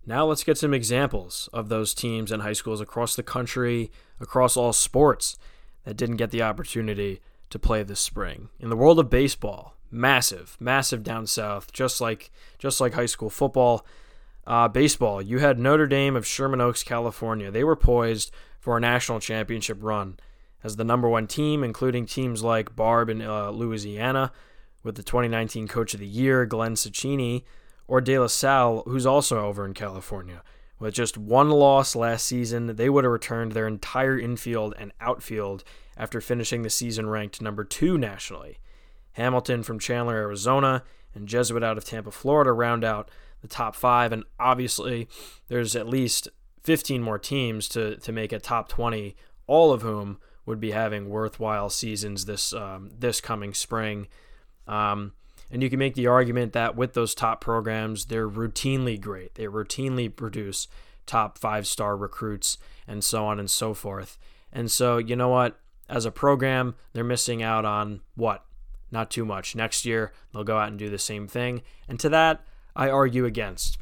Now 0.06 0.26
let's 0.26 0.44
get 0.44 0.58
some 0.60 0.74
examples 0.74 1.50
of 1.52 1.70
those 1.70 1.96
teams 1.96 2.32
and 2.32 2.44
high 2.44 2.54
schools 2.54 2.80
across 2.80 3.16
the 3.16 3.24
country, 3.24 3.92
across 4.20 4.56
all 4.56 4.74
sports, 4.74 5.38
that 5.84 5.98
didn't 5.98 6.18
get 6.18 6.30
the 6.30 6.44
opportunity 6.44 7.22
to 7.50 7.58
play 7.58 7.82
this 7.82 8.00
spring. 8.00 8.50
In 8.60 8.70
the 8.70 8.76
world 8.76 9.00
of 9.00 9.10
baseball, 9.10 9.76
massive, 9.90 10.58
massive 10.60 11.04
down 11.04 11.26
south, 11.26 11.72
just 11.72 12.02
like 12.02 12.32
just 12.60 12.80
like 12.80 12.94
high 12.94 13.06
school 13.06 13.30
football. 13.30 13.86
Uh, 14.46 14.68
baseball, 14.68 15.24
you 15.24 15.40
had 15.40 15.58
Notre 15.58 15.88
Dame 15.88 16.16
of 16.16 16.28
Sherman 16.28 16.62
Oaks, 16.62 16.84
California. 16.84 17.50
They 17.50 17.64
were 17.64 17.76
poised 17.76 18.32
for 18.60 18.78
a 18.78 18.82
national 18.82 19.20
championship 19.20 19.78
run 19.82 20.18
as 20.66 20.78
the 20.78 20.84
number 20.84 21.08
one 21.08 21.28
team, 21.28 21.64
including 21.64 22.08
teams 22.08 22.44
like 22.44 22.76
Barbe 22.76 23.12
in 23.12 23.22
uh, 23.22 23.52
Louisiana, 23.52 24.32
with 24.82 24.96
the 24.96 25.04
2019 25.04 25.68
Coach 25.68 25.94
of 25.94 26.00
the 26.00 26.08
Year, 26.08 26.48
Glenn 26.48 26.74
Cecchini, 26.74 27.44
or 27.88 28.02
De 28.02 28.18
La 28.18 28.26
Salle, 28.26 28.82
who's 28.88 29.06
also 29.06 29.46
over 29.46 29.64
in 29.64 29.76
California. 29.76 30.42
With 30.80 30.96
just 30.96 31.20
one 31.20 31.52
loss 31.52 31.96
last 31.96 32.26
season, 32.26 32.78
they 32.78 32.90
would 32.90 33.04
have 33.04 33.14
returned 33.14 33.52
their 33.52 33.68
entire 33.68 34.18
infield 34.18 34.74
and 34.80 34.92
outfield 35.00 35.64
after 35.96 36.20
finishing 36.20 36.64
the 36.64 36.72
season 36.72 37.08
ranked 37.08 37.44
number 37.44 37.64
two 37.64 37.96
nationally. 37.96 38.58
Hamilton 39.12 39.62
from 39.62 39.78
Chandler, 39.78 40.16
Arizona, 40.16 40.84
and 41.14 41.28
Jesuit 41.28 41.64
out 41.64 41.78
of 41.78 41.86
Tampa, 41.86 42.10
Florida 42.10 42.52
round 42.52 42.84
out 42.84 43.12
the 43.44 43.48
top 43.48 43.76
five. 43.76 44.12
And 44.12 44.24
obviously, 44.40 45.08
there's 45.48 45.76
at 45.76 45.88
least 45.88 46.28
15 46.64 47.04
more 47.04 47.20
teams 47.20 47.70
to, 47.70 47.98
to 47.98 48.12
make 48.12 48.34
a 48.34 48.40
top 48.40 48.68
20, 48.68 49.16
all 49.46 49.72
of 49.72 49.84
whom 49.84 50.18
would 50.46 50.60
be 50.60 50.72
having 50.72 51.10
worthwhile 51.10 51.70
seasons 51.70 52.26
this 52.26 52.54
um, 52.54 52.92
this 52.98 53.22
coming 53.22 53.54
spring. 53.54 54.08
Um, 54.68 55.14
and 55.52 55.62
you 55.62 55.70
can 55.70 55.80
make 55.80 55.96
the 55.96 56.08
argument 56.08 56.54
that 56.54 56.76
with 56.76 56.94
those 56.94 57.14
top 57.14 57.40
programs, 57.40 58.06
they're 58.06 58.30
routinely 58.30 59.00
great. 59.00 59.36
They 59.36 59.46
routinely 59.46 60.14
produce 60.14 60.68
top 61.06 61.38
five 61.38 61.68
star 61.68 61.96
recruits 61.96 62.58
and 62.88 63.04
so 63.04 63.26
on 63.26 63.40
and 63.40 63.50
so 63.50 63.74
forth. 63.74 64.18
And 64.52 64.72
so, 64.72 64.98
you 64.98 65.16
know 65.16 65.30
what? 65.30 65.60
As 65.88 66.06
a 66.06 66.12
program, 66.12 66.76
they're 66.94 67.04
missing 67.04 67.44
out 67.44 67.64
on 67.64 68.02
what? 68.16 68.44
Not 68.92 69.12
too 69.12 69.26
much. 69.26 69.56
Next 69.56 69.86
year, 69.86 70.14
they'll 70.34 70.44
go 70.44 70.58
out 70.58 70.70
and 70.70 70.80
do 70.80 70.90
the 70.90 70.98
same 70.98 71.28
thing. 71.28 71.62
And 71.88 72.00
to 72.00 72.10
that, 72.10 72.44
I 72.76 72.90
argue 72.90 73.26
against 73.26 73.78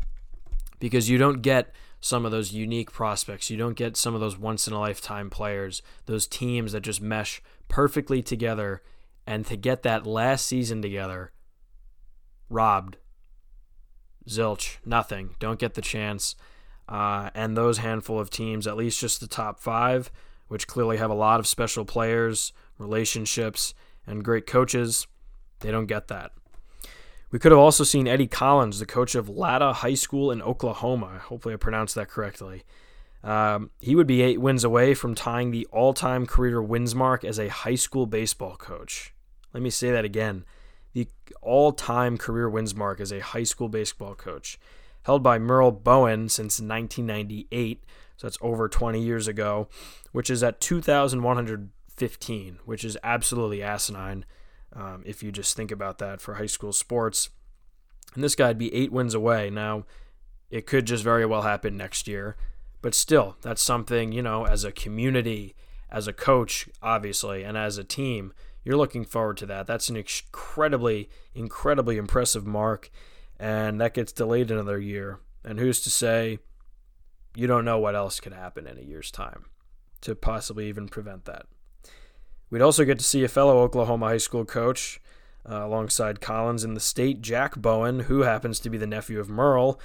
because 0.80 1.10
you 1.10 1.18
don't 1.18 1.42
get 1.42 1.74
some 2.04 2.26
of 2.26 2.34
those 2.34 2.52
unique 2.52 2.92
prospects. 2.92 3.50
You 3.50 3.56
don't 3.56 3.78
get 3.78 3.96
some 3.96 4.14
of 4.14 4.20
those 4.20 4.38
once 4.38 4.68
in 4.68 4.74
a 4.74 4.80
lifetime 4.80 5.30
players, 5.30 5.82
those 6.06 6.28
teams 6.28 6.74
that 6.74 6.82
just 6.82 7.02
mesh 7.02 7.42
perfectly 7.70 8.22
together. 8.22 8.82
And 9.26 9.46
to 9.46 9.56
get 9.56 9.84
that 9.84 10.06
last 10.06 10.46
season 10.46 10.82
together, 10.82 11.32
robbed. 12.50 12.98
Zilch, 14.28 14.80
nothing. 14.86 15.36
Don't 15.40 15.60
get 15.60 15.76
the 15.76 15.82
chance. 15.82 16.36
Uh, 16.90 17.30
and 17.34 17.56
those 17.56 17.78
handful 17.78 18.20
of 18.20 18.30
teams, 18.30 18.68
at 18.68 18.76
least 18.76 19.00
just 19.00 19.22
the 19.22 19.28
top 19.28 19.62
five, 19.62 20.12
which 20.50 20.68
clearly 20.68 20.98
have 20.98 21.10
a 21.10 21.16
lot 21.16 21.40
of 21.40 21.48
special 21.48 21.86
players, 21.86 22.52
relationships, 22.78 23.74
and 24.06 24.26
great 24.26 24.46
coaches, 24.46 25.08
they 25.62 25.72
don't 25.72 25.86
get 25.86 26.10
that. 26.10 26.34
We 27.34 27.40
could 27.40 27.52
have 27.52 27.60
also 27.60 27.84
seen 27.84 28.08
Eddie 28.08 28.28
Collins, 28.28 28.78
the 28.78 28.86
coach 28.86 29.16
of 29.16 29.28
Latta 29.28 29.74
High 29.74 29.96
School 29.96 30.30
in 30.30 30.40
Oklahoma. 30.44 31.20
Hopefully, 31.30 31.56
I 31.56 31.58
pronounced 31.58 31.96
that 31.96 32.08
correctly. 32.08 32.62
Um, 33.24 33.72
he 33.82 33.96
would 33.96 34.06
be 34.06 34.22
eight 34.22 34.40
wins 34.40 34.64
away 34.64 34.94
from 34.94 35.16
tying 35.16 35.50
the 35.50 35.66
all 35.72 35.96
time 35.96 36.28
career 36.28 36.62
wins 36.62 36.94
mark 36.94 37.24
as 37.26 37.40
a 37.40 37.48
high 37.48 37.74
school 37.74 38.06
baseball 38.06 38.56
coach. 38.56 39.16
Let 39.52 39.64
me 39.64 39.72
say 39.72 39.90
that 39.90 40.06
again. 40.06 40.46
The 40.94 41.08
all 41.42 41.72
time 41.72 42.20
career 42.20 42.48
wins 42.48 42.76
mark 42.76 43.00
as 43.00 43.12
a 43.12 43.20
high 43.20 43.46
school 43.46 43.68
baseball 43.68 44.14
coach, 44.14 44.60
held 45.02 45.24
by 45.24 45.40
Merle 45.40 45.72
Bowen 45.72 46.30
since 46.30 46.60
1998. 46.60 47.84
So 48.16 48.28
that's 48.28 48.38
over 48.42 48.70
20 48.70 49.02
years 49.02 49.28
ago, 49.28 49.70
which 50.12 50.30
is 50.30 50.44
at 50.44 50.62
2,115, 50.62 52.60
which 52.66 52.86
is 52.86 52.96
absolutely 53.04 53.64
asinine 53.64 54.24
um, 54.76 55.04
if 55.06 55.24
you 55.24 55.32
just 55.32 55.56
think 55.56 55.72
about 55.72 55.98
that 56.00 56.22
for 56.22 56.36
high 56.36 56.46
school 56.46 56.74
sports. 56.74 57.30
And 58.16 58.24
this 58.24 58.36
guy'd 58.36 58.58
be 58.58 58.74
eight 58.74 58.92
wins 58.92 59.14
away. 59.14 59.50
Now, 59.50 59.86
it 60.50 60.68
could 60.68 60.86
just 60.86 61.04
very 61.04 61.26
well 61.26 61.42
happen 61.42 61.76
next 61.78 62.08
year, 62.08 62.36
but 62.82 62.94
still, 62.94 63.38
that's 63.42 63.62
something, 63.62 64.12
you 64.12 64.22
know, 64.22 64.46
as 64.46 64.64
a 64.64 64.72
community, 64.72 65.56
as 65.90 66.08
a 66.08 66.14
coach, 66.14 66.70
obviously, 66.82 67.44
and 67.44 67.58
as 67.58 67.78
a 67.78 67.84
team, 67.84 68.34
you're 68.64 68.78
looking 68.78 69.04
forward 69.04 69.38
to 69.38 69.46
that. 69.48 69.68
That's 69.68 69.90
an 69.90 69.96
incredibly, 69.96 71.10
incredibly 71.34 71.98
impressive 71.98 72.46
mark, 72.46 72.90
and 73.40 73.82
that 73.82 73.94
gets 73.94 74.12
delayed 74.12 74.52
another 74.52 74.80
year. 74.80 75.20
And 75.44 75.60
who's 75.60 75.82
to 75.82 75.90
say 75.90 76.40
you 77.36 77.48
don't 77.48 77.66
know 77.66 77.80
what 77.80 77.96
else 77.96 78.20
could 78.20 78.34
happen 78.34 78.68
in 78.68 78.78
a 78.78 78.84
year's 78.84 79.12
time 79.12 79.46
to 80.02 80.16
possibly 80.16 80.70
even 80.70 80.88
prevent 80.88 81.26
that? 81.26 81.48
We'd 82.54 82.62
also 82.62 82.86
get 82.86 83.00
to 83.00 83.04
see 83.04 83.24
a 83.24 83.28
fellow 83.28 83.64
Oklahoma 83.64 84.10
high 84.10 84.18
school 84.18 84.46
coach 84.46 85.02
uh, 85.50 85.66
alongside 85.66 86.22
Collins 86.22 86.64
in 86.64 86.76
the 86.76 86.80
state, 86.80 87.20
Jack 87.20 87.56
Bowen, 87.56 88.02
who 88.02 88.22
happens 88.22 88.60
to 88.60 88.70
be 88.70 88.78
the 88.78 88.86
nephew 88.86 89.20
of 89.20 89.28
Merle, 89.28 89.80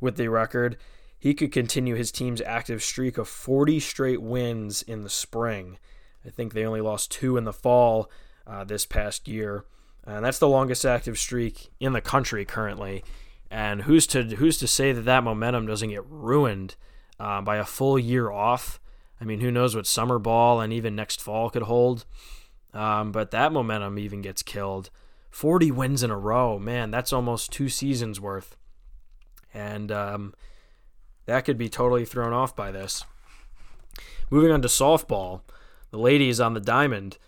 with 0.00 0.16
the 0.16 0.28
record. 0.28 0.78
He 1.18 1.34
could 1.34 1.52
continue 1.52 1.96
his 1.96 2.10
team's 2.10 2.40
active 2.40 2.82
streak 2.82 3.18
of 3.18 3.28
40 3.28 3.78
straight 3.78 4.22
wins 4.22 4.80
in 4.80 5.02
the 5.02 5.10
spring. 5.10 5.76
I 6.24 6.30
think 6.30 6.54
they 6.54 6.64
only 6.64 6.80
lost 6.80 7.10
two 7.10 7.36
in 7.36 7.44
the 7.44 7.52
fall 7.52 8.10
uh, 8.46 8.64
this 8.64 8.86
past 8.86 9.28
year, 9.28 9.66
and 10.06 10.24
that's 10.24 10.38
the 10.38 10.48
longest 10.48 10.86
active 10.86 11.18
streak 11.18 11.72
in 11.78 11.92
the 11.92 12.00
country 12.00 12.46
currently. 12.46 13.04
And 13.50 13.82
who's 13.82 14.06
to 14.06 14.22
who's 14.22 14.56
to 14.60 14.66
say 14.66 14.92
that 14.92 15.02
that 15.02 15.24
momentum 15.24 15.66
doesn't 15.66 15.90
get 15.90 16.06
ruined 16.08 16.76
uh, 17.20 17.42
by 17.42 17.58
a 17.58 17.66
full 17.66 17.98
year 17.98 18.30
off? 18.30 18.80
I 19.20 19.24
mean, 19.24 19.40
who 19.40 19.50
knows 19.50 19.76
what 19.76 19.86
summer 19.86 20.18
ball 20.18 20.60
and 20.60 20.72
even 20.72 20.96
next 20.96 21.20
fall 21.20 21.50
could 21.50 21.62
hold. 21.62 22.04
Um, 22.72 23.12
but 23.12 23.30
that 23.30 23.52
momentum 23.52 23.98
even 23.98 24.20
gets 24.20 24.42
killed. 24.42 24.90
40 25.30 25.70
wins 25.70 26.02
in 26.02 26.10
a 26.10 26.18
row, 26.18 26.58
man, 26.58 26.90
that's 26.90 27.12
almost 27.12 27.52
two 27.52 27.68
seasons 27.68 28.20
worth. 28.20 28.56
And 29.52 29.90
um, 29.90 30.34
that 31.26 31.44
could 31.44 31.58
be 31.58 31.68
totally 31.68 32.04
thrown 32.04 32.32
off 32.32 32.54
by 32.54 32.70
this. 32.70 33.04
Moving 34.30 34.50
on 34.50 34.62
to 34.62 34.68
softball, 34.68 35.42
the 35.90 35.98
ladies 35.98 36.40
on 36.40 36.54
the 36.54 36.60
diamond. 36.60 37.18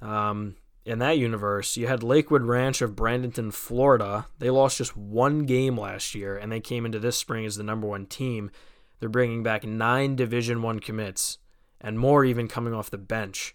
Um, 0.00 0.56
in 0.84 1.00
that 1.00 1.18
universe, 1.18 1.76
you 1.76 1.88
had 1.88 2.02
Lakewood 2.02 2.42
Ranch 2.42 2.80
of 2.80 2.94
Bradenton, 2.94 3.52
Florida. 3.52 4.26
They 4.38 4.50
lost 4.50 4.78
just 4.78 4.96
one 4.96 5.44
game 5.44 5.78
last 5.78 6.14
year, 6.14 6.36
and 6.36 6.50
they 6.50 6.60
came 6.60 6.86
into 6.86 7.00
this 7.00 7.16
spring 7.16 7.44
as 7.44 7.56
the 7.56 7.64
number 7.64 7.86
one 7.86 8.06
team. 8.06 8.50
They're 8.98 9.08
bringing 9.08 9.42
back 9.42 9.64
nine 9.64 10.16
Division 10.16 10.62
One 10.62 10.80
commits, 10.80 11.38
and 11.80 11.98
more 11.98 12.24
even 12.24 12.48
coming 12.48 12.72
off 12.72 12.90
the 12.90 12.98
bench. 12.98 13.54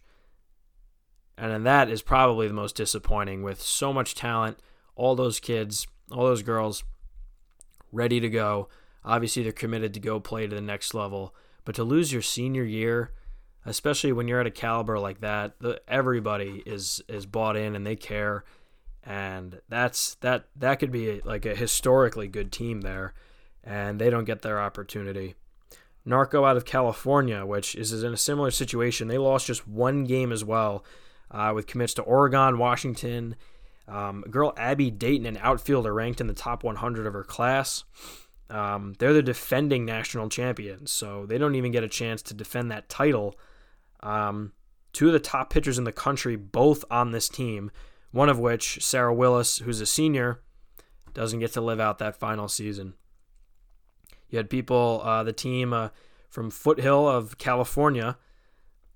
And 1.37 1.51
then 1.51 1.63
that 1.63 1.89
is 1.89 2.01
probably 2.01 2.47
the 2.47 2.53
most 2.53 2.75
disappointing 2.75 3.41
with 3.41 3.61
so 3.61 3.91
much 3.91 4.13
talent, 4.13 4.59
all 4.95 5.15
those 5.15 5.39
kids, 5.39 5.87
all 6.11 6.25
those 6.25 6.43
girls 6.43 6.83
ready 7.91 8.19
to 8.19 8.29
go. 8.29 8.69
Obviously, 9.03 9.41
they're 9.41 9.51
committed 9.51 9.93
to 9.95 9.99
go 9.99 10.19
play 10.19 10.45
to 10.45 10.55
the 10.55 10.61
next 10.61 10.93
level. 10.93 11.33
But 11.65 11.75
to 11.75 11.83
lose 11.83 12.13
your 12.13 12.21
senior 12.21 12.63
year, 12.63 13.11
especially 13.65 14.11
when 14.11 14.27
you're 14.27 14.39
at 14.39 14.47
a 14.47 14.51
caliber 14.51 14.99
like 14.99 15.21
that, 15.21 15.59
the, 15.59 15.81
everybody 15.87 16.61
is 16.65 17.01
is 17.07 17.25
bought 17.25 17.57
in 17.57 17.75
and 17.75 17.85
they 17.85 17.95
care, 17.95 18.43
and 19.03 19.61
that's 19.69 20.15
that 20.15 20.45
that 20.55 20.75
could 20.75 20.91
be 20.91 21.21
like 21.21 21.45
a 21.45 21.55
historically 21.55 22.27
good 22.27 22.51
team 22.51 22.81
there 22.81 23.13
and 23.63 23.99
they 23.99 24.09
don't 24.09 24.25
get 24.25 24.41
their 24.41 24.59
opportunity. 24.59 25.35
Norco 26.07 26.47
out 26.47 26.57
of 26.57 26.65
California, 26.65 27.45
which 27.45 27.75
is 27.75 28.03
in 28.03 28.13
a 28.13 28.17
similar 28.17 28.51
situation, 28.51 29.07
they 29.07 29.17
lost 29.17 29.47
just 29.47 29.67
one 29.67 30.03
game 30.03 30.31
as 30.31 30.43
well, 30.43 30.83
uh, 31.29 31.51
with 31.53 31.67
commits 31.67 31.93
to 31.95 32.01
Oregon, 32.01 32.57
Washington. 32.57 33.35
Um, 33.87 34.23
girl 34.29 34.53
Abby 34.57 34.89
Dayton, 34.89 35.25
an 35.25 35.37
outfielder 35.37 35.93
ranked 35.93 36.21
in 36.21 36.27
the 36.27 36.33
top 36.33 36.63
100 36.63 37.05
of 37.05 37.13
her 37.13 37.23
class. 37.23 37.83
Um, 38.49 38.95
they're 38.99 39.13
the 39.13 39.23
defending 39.23 39.85
national 39.85 40.29
champions, 40.29 40.91
so 40.91 41.25
they 41.25 41.37
don't 41.37 41.55
even 41.55 41.71
get 41.71 41.83
a 41.83 41.89
chance 41.89 42.21
to 42.23 42.33
defend 42.33 42.71
that 42.71 42.89
title. 42.89 43.37
Um, 44.01 44.53
two 44.93 45.07
of 45.07 45.13
the 45.13 45.19
top 45.19 45.49
pitchers 45.49 45.77
in 45.77 45.83
the 45.83 45.91
country, 45.91 46.35
both 46.35 46.83
on 46.91 47.11
this 47.11 47.29
team, 47.29 47.71
one 48.11 48.29
of 48.29 48.39
which, 48.39 48.83
Sarah 48.83 49.13
Willis, 49.13 49.59
who's 49.59 49.79
a 49.81 49.85
senior, 49.85 50.41
doesn't 51.13 51.39
get 51.39 51.53
to 51.53 51.61
live 51.61 51.79
out 51.79 51.99
that 51.99 52.17
final 52.17 52.47
season. 52.47 52.93
You 54.31 54.37
had 54.37 54.49
people, 54.49 55.01
uh, 55.03 55.23
the 55.23 55.33
team 55.33 55.73
uh, 55.73 55.89
from 56.29 56.49
Foothill 56.49 57.07
of 57.07 57.37
California, 57.37 58.17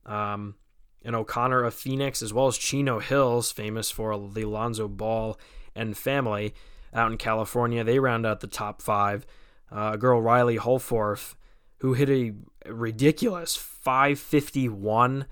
um, 0.06 0.56
and 1.04 1.16
O'Connor 1.16 1.64
of 1.64 1.76
Phoenix, 1.76 2.24
as 2.24 2.34
well 2.34 2.48
as 2.48 2.58
Chino 2.58 3.00
Hills, 3.00 3.52
famous 3.52 3.92
for 3.92 4.18
the 4.18 4.42
Alonzo 4.42 4.88
Ball 4.88 5.38
and 5.76 5.96
family 5.96 6.56
out 6.94 7.12
in 7.12 7.18
California. 7.18 7.84
They 7.84 8.00
round 8.00 8.26
out 8.26 8.40
the 8.40 8.48
top 8.48 8.82
five. 8.82 9.28
Uh, 9.72 9.98
girl 9.98 10.20
Riley 10.22 10.58
Holforth 10.58 11.36
who 11.80 11.94
hit 11.94 12.10
a 12.10 12.34
ridiculous 12.68 13.56
551 13.56 15.26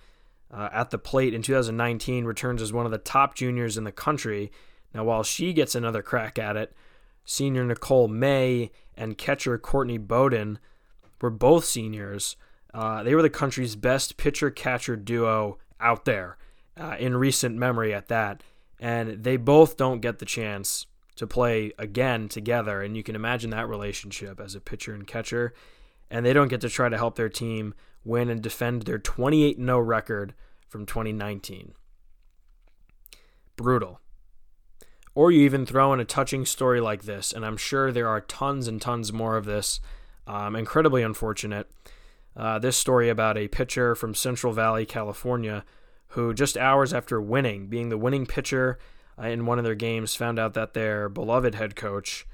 uh, 0.51 0.69
at 0.71 0.91
the 0.91 0.97
plate 0.97 1.33
in 1.33 1.41
2019, 1.41 2.25
returns 2.25 2.61
as 2.61 2.71
one 2.71 2.85
of 2.85 2.91
the 2.91 2.97
top 2.97 3.33
juniors 3.35 3.77
in 3.77 3.85
the 3.85 3.91
country. 3.91 4.51
Now, 4.93 5.03
while 5.03 5.23
she 5.23 5.53
gets 5.53 5.73
another 5.73 6.03
crack 6.03 6.37
at 6.37 6.55
it, 6.55 6.75
senior 7.25 7.63
Nicole 7.63 8.07
May 8.07 8.71
and 8.95 9.17
catcher 9.17 9.57
Courtney 9.57 9.97
Bowden 9.97 10.59
were 11.21 11.29
both 11.29 11.65
seniors. 11.65 12.35
Uh, 12.73 13.03
they 13.03 13.15
were 13.15 13.21
the 13.21 13.29
country's 13.29 13.75
best 13.75 14.17
pitcher 14.17 14.49
catcher 14.49 14.95
duo 14.95 15.57
out 15.79 16.05
there 16.05 16.37
uh, 16.77 16.95
in 16.99 17.15
recent 17.15 17.55
memory 17.55 17.93
at 17.93 18.07
that. 18.07 18.43
And 18.79 19.23
they 19.23 19.37
both 19.37 19.77
don't 19.77 20.01
get 20.01 20.19
the 20.19 20.25
chance 20.25 20.85
to 21.15 21.27
play 21.27 21.71
again 21.77 22.27
together. 22.27 22.81
And 22.81 22.97
you 22.97 23.03
can 23.03 23.15
imagine 23.15 23.51
that 23.51 23.69
relationship 23.69 24.39
as 24.39 24.55
a 24.55 24.61
pitcher 24.61 24.93
and 24.93 25.07
catcher. 25.07 25.53
And 26.09 26.25
they 26.25 26.33
don't 26.33 26.47
get 26.47 26.61
to 26.61 26.69
try 26.69 26.89
to 26.89 26.97
help 26.97 27.15
their 27.15 27.29
team 27.29 27.73
win 28.03 28.29
and 28.29 28.41
defend 28.41 28.83
their 28.83 28.99
28 28.99 29.57
0 29.57 29.79
record 29.79 30.33
from 30.67 30.85
2019. 30.85 31.73
Brutal. 33.55 33.99
Or 35.15 35.31
you 35.31 35.41
even 35.41 35.65
throw 35.65 35.93
in 35.93 35.99
a 35.99 36.05
touching 36.05 36.45
story 36.45 36.81
like 36.81 37.03
this, 37.03 37.31
and 37.31 37.45
I'm 37.45 37.57
sure 37.57 37.91
there 37.91 38.07
are 38.07 38.21
tons 38.21 38.67
and 38.67 38.81
tons 38.81 39.13
more 39.13 39.37
of 39.37 39.45
this. 39.45 39.79
Um, 40.25 40.55
incredibly 40.55 41.03
unfortunate. 41.03 41.69
Uh, 42.35 42.57
this 42.57 42.77
story 42.77 43.09
about 43.09 43.37
a 43.37 43.47
pitcher 43.47 43.93
from 43.93 44.15
Central 44.15 44.53
Valley, 44.53 44.85
California, 44.85 45.63
who 46.09 46.33
just 46.33 46.57
hours 46.57 46.93
after 46.93 47.21
winning, 47.21 47.67
being 47.67 47.89
the 47.89 47.97
winning 47.97 48.25
pitcher 48.25 48.79
uh, 49.21 49.27
in 49.27 49.45
one 49.45 49.59
of 49.59 49.65
their 49.65 49.75
games, 49.75 50.15
found 50.15 50.39
out 50.39 50.53
that 50.55 50.73
their 50.73 51.09
beloved 51.09 51.53
head 51.53 51.75
coach 51.75 52.25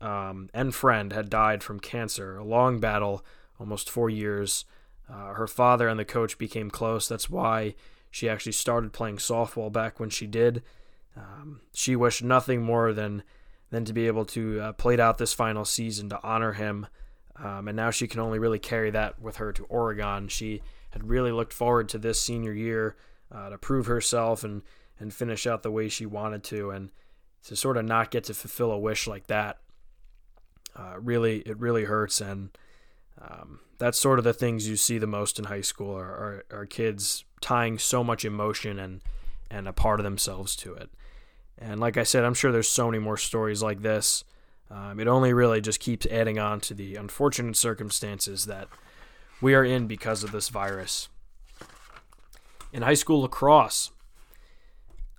um, 0.00 0.48
and 0.52 0.74
friend 0.74 1.12
had 1.12 1.30
died 1.30 1.62
from 1.62 1.78
cancer. 1.78 2.36
A 2.36 2.44
long 2.44 2.80
battle, 2.80 3.24
almost 3.60 3.88
four 3.88 4.10
years. 4.10 4.64
Uh, 5.08 5.34
her 5.34 5.46
father 5.46 5.88
and 5.88 6.00
the 6.00 6.04
coach 6.04 6.36
became 6.38 6.70
close. 6.70 7.08
That's 7.08 7.30
why 7.30 7.74
she 8.10 8.28
actually 8.28 8.52
started 8.52 8.92
playing 8.92 9.18
softball 9.18 9.70
back 9.70 10.00
when 10.00 10.10
she 10.10 10.26
did. 10.26 10.62
Um, 11.16 11.60
she 11.72 11.96
wished 11.96 12.22
nothing 12.22 12.62
more 12.62 12.92
than 12.92 13.22
than 13.70 13.84
to 13.84 13.92
be 13.92 14.06
able 14.06 14.24
to 14.24 14.60
uh, 14.60 14.72
play 14.72 14.98
out 15.00 15.18
this 15.18 15.32
final 15.32 15.64
season 15.64 16.08
to 16.08 16.22
honor 16.22 16.52
him. 16.52 16.86
Um, 17.36 17.66
and 17.66 17.76
now 17.76 17.90
she 17.90 18.06
can 18.06 18.20
only 18.20 18.38
really 18.38 18.60
carry 18.60 18.90
that 18.90 19.20
with 19.20 19.36
her 19.36 19.52
to 19.52 19.64
Oregon. 19.64 20.28
She 20.28 20.62
had 20.90 21.08
really 21.08 21.32
looked 21.32 21.52
forward 21.52 21.88
to 21.88 21.98
this 21.98 22.20
senior 22.20 22.52
year 22.52 22.96
uh, 23.32 23.50
to 23.50 23.58
prove 23.58 23.86
herself 23.86 24.44
and 24.44 24.62
and 25.00 25.12
finish 25.12 25.44
out 25.44 25.64
the 25.64 25.72
way 25.72 25.88
she 25.88 26.06
wanted 26.06 26.44
to, 26.44 26.70
and 26.70 26.90
to 27.44 27.56
sort 27.56 27.76
of 27.76 27.84
not 27.84 28.12
get 28.12 28.24
to 28.24 28.34
fulfill 28.34 28.70
a 28.70 28.78
wish 28.78 29.08
like 29.08 29.26
that. 29.26 29.58
Uh, 30.76 30.94
really, 31.00 31.38
it 31.40 31.58
really 31.58 31.84
hurts, 31.84 32.20
and 32.20 32.56
um, 33.20 33.58
that's 33.78 33.98
sort 33.98 34.18
of 34.18 34.24
the 34.24 34.32
things 34.32 34.68
you 34.68 34.76
see 34.76 34.98
the 34.98 35.06
most 35.06 35.38
in 35.38 35.46
high 35.46 35.60
school 35.60 35.96
are, 35.96 36.44
are, 36.50 36.58
are 36.58 36.66
kids 36.66 37.24
tying 37.40 37.78
so 37.78 38.04
much 38.04 38.24
emotion 38.24 38.78
and 38.78 39.02
and 39.50 39.68
a 39.68 39.72
part 39.72 40.00
of 40.00 40.04
themselves 40.04 40.54
to 40.56 40.74
it. 40.74 40.90
And 41.58 41.80
like 41.80 41.96
I 41.96 42.02
said, 42.02 42.24
I'm 42.24 42.34
sure 42.34 42.52
there's 42.52 42.68
so 42.68 42.90
many 42.90 42.98
more 42.98 43.16
stories 43.16 43.62
like 43.62 43.82
this. 43.82 44.24
Um, 44.70 44.98
it 44.98 45.06
only 45.06 45.32
really 45.32 45.60
just 45.60 45.80
keeps 45.80 46.06
adding 46.06 46.38
on 46.38 46.60
to 46.62 46.74
the 46.74 46.96
unfortunate 46.96 47.56
circumstances 47.56 48.46
that 48.46 48.68
we 49.40 49.54
are 49.54 49.64
in 49.64 49.86
because 49.86 50.24
of 50.24 50.32
this 50.32 50.48
virus. 50.48 51.08
In 52.72 52.82
high 52.82 52.94
school 52.94 53.20
lacrosse, 53.20 53.90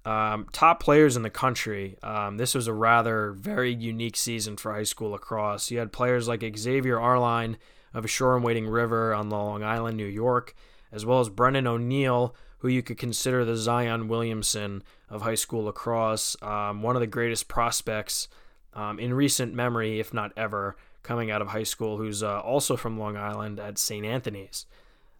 um, 0.05 0.47
top 0.51 0.79
players 0.79 1.15
in 1.15 1.23
the 1.23 1.29
country. 1.29 1.97
Um, 2.03 2.37
this 2.37 2.53
was 2.53 2.67
a 2.67 2.73
rather 2.73 3.31
very 3.31 3.73
unique 3.73 4.15
season 4.15 4.55
for 4.55 4.73
high 4.73 4.83
school 4.83 5.11
lacrosse. 5.11 5.71
You 5.71 5.79
had 5.79 5.91
players 5.91 6.27
like 6.27 6.43
Xavier 6.57 6.99
Arline 6.99 7.57
of 7.93 8.09
Shoreham 8.09 8.43
Wading 8.43 8.67
River 8.67 9.13
on 9.13 9.29
Long 9.29 9.63
Island, 9.63 9.97
New 9.97 10.05
York, 10.05 10.53
as 10.91 11.05
well 11.05 11.19
as 11.19 11.29
Brennan 11.29 11.67
O'Neill, 11.67 12.35
who 12.59 12.67
you 12.67 12.81
could 12.81 12.97
consider 12.97 13.45
the 13.45 13.55
Zion 13.55 14.07
Williamson 14.07 14.83
of 15.09 15.21
high 15.21 15.35
school 15.35 15.65
lacrosse, 15.65 16.35
um, 16.41 16.81
one 16.81 16.95
of 16.95 16.99
the 16.99 17.07
greatest 17.07 17.47
prospects 17.47 18.27
um, 18.73 18.99
in 18.99 19.13
recent 19.13 19.53
memory, 19.53 19.99
if 19.99 20.13
not 20.13 20.31
ever, 20.35 20.75
coming 21.03 21.31
out 21.31 21.41
of 21.41 21.49
high 21.49 21.63
school, 21.63 21.97
who's 21.97 22.23
uh, 22.23 22.39
also 22.39 22.75
from 22.75 22.99
Long 22.99 23.15
Island 23.15 23.59
at 23.59 23.77
St. 23.77 24.05
Anthony's. 24.05 24.65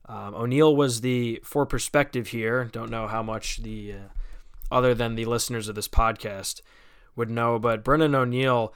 Um, 0.07 0.35
O'Neill 0.35 0.75
was 0.75 1.01
the, 1.01 1.39
for 1.43 1.65
perspective 1.65 2.27
here, 2.27 2.65
don't 2.71 2.91
know 2.91 3.07
how 3.07 3.23
much 3.23 3.57
the, 3.57 3.93
uh, 3.93 3.95
other 4.71 4.93
than 4.93 5.15
the 5.15 5.25
listeners 5.25 5.67
of 5.67 5.75
this 5.75 5.87
podcast 5.87 6.61
would 7.15 7.29
know, 7.29 7.57
but 7.57 7.83
Brennan 7.83 8.13
O'Neill, 8.13 8.73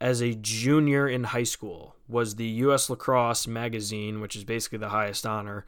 as 0.00 0.20
a 0.20 0.34
junior 0.34 1.08
in 1.08 1.24
high 1.24 1.42
school, 1.44 1.96
was 2.08 2.34
the 2.34 2.46
U.S. 2.46 2.90
Lacrosse 2.90 3.46
Magazine, 3.46 4.20
which 4.20 4.34
is 4.34 4.44
basically 4.44 4.78
the 4.78 4.88
highest 4.88 5.26
honor, 5.26 5.64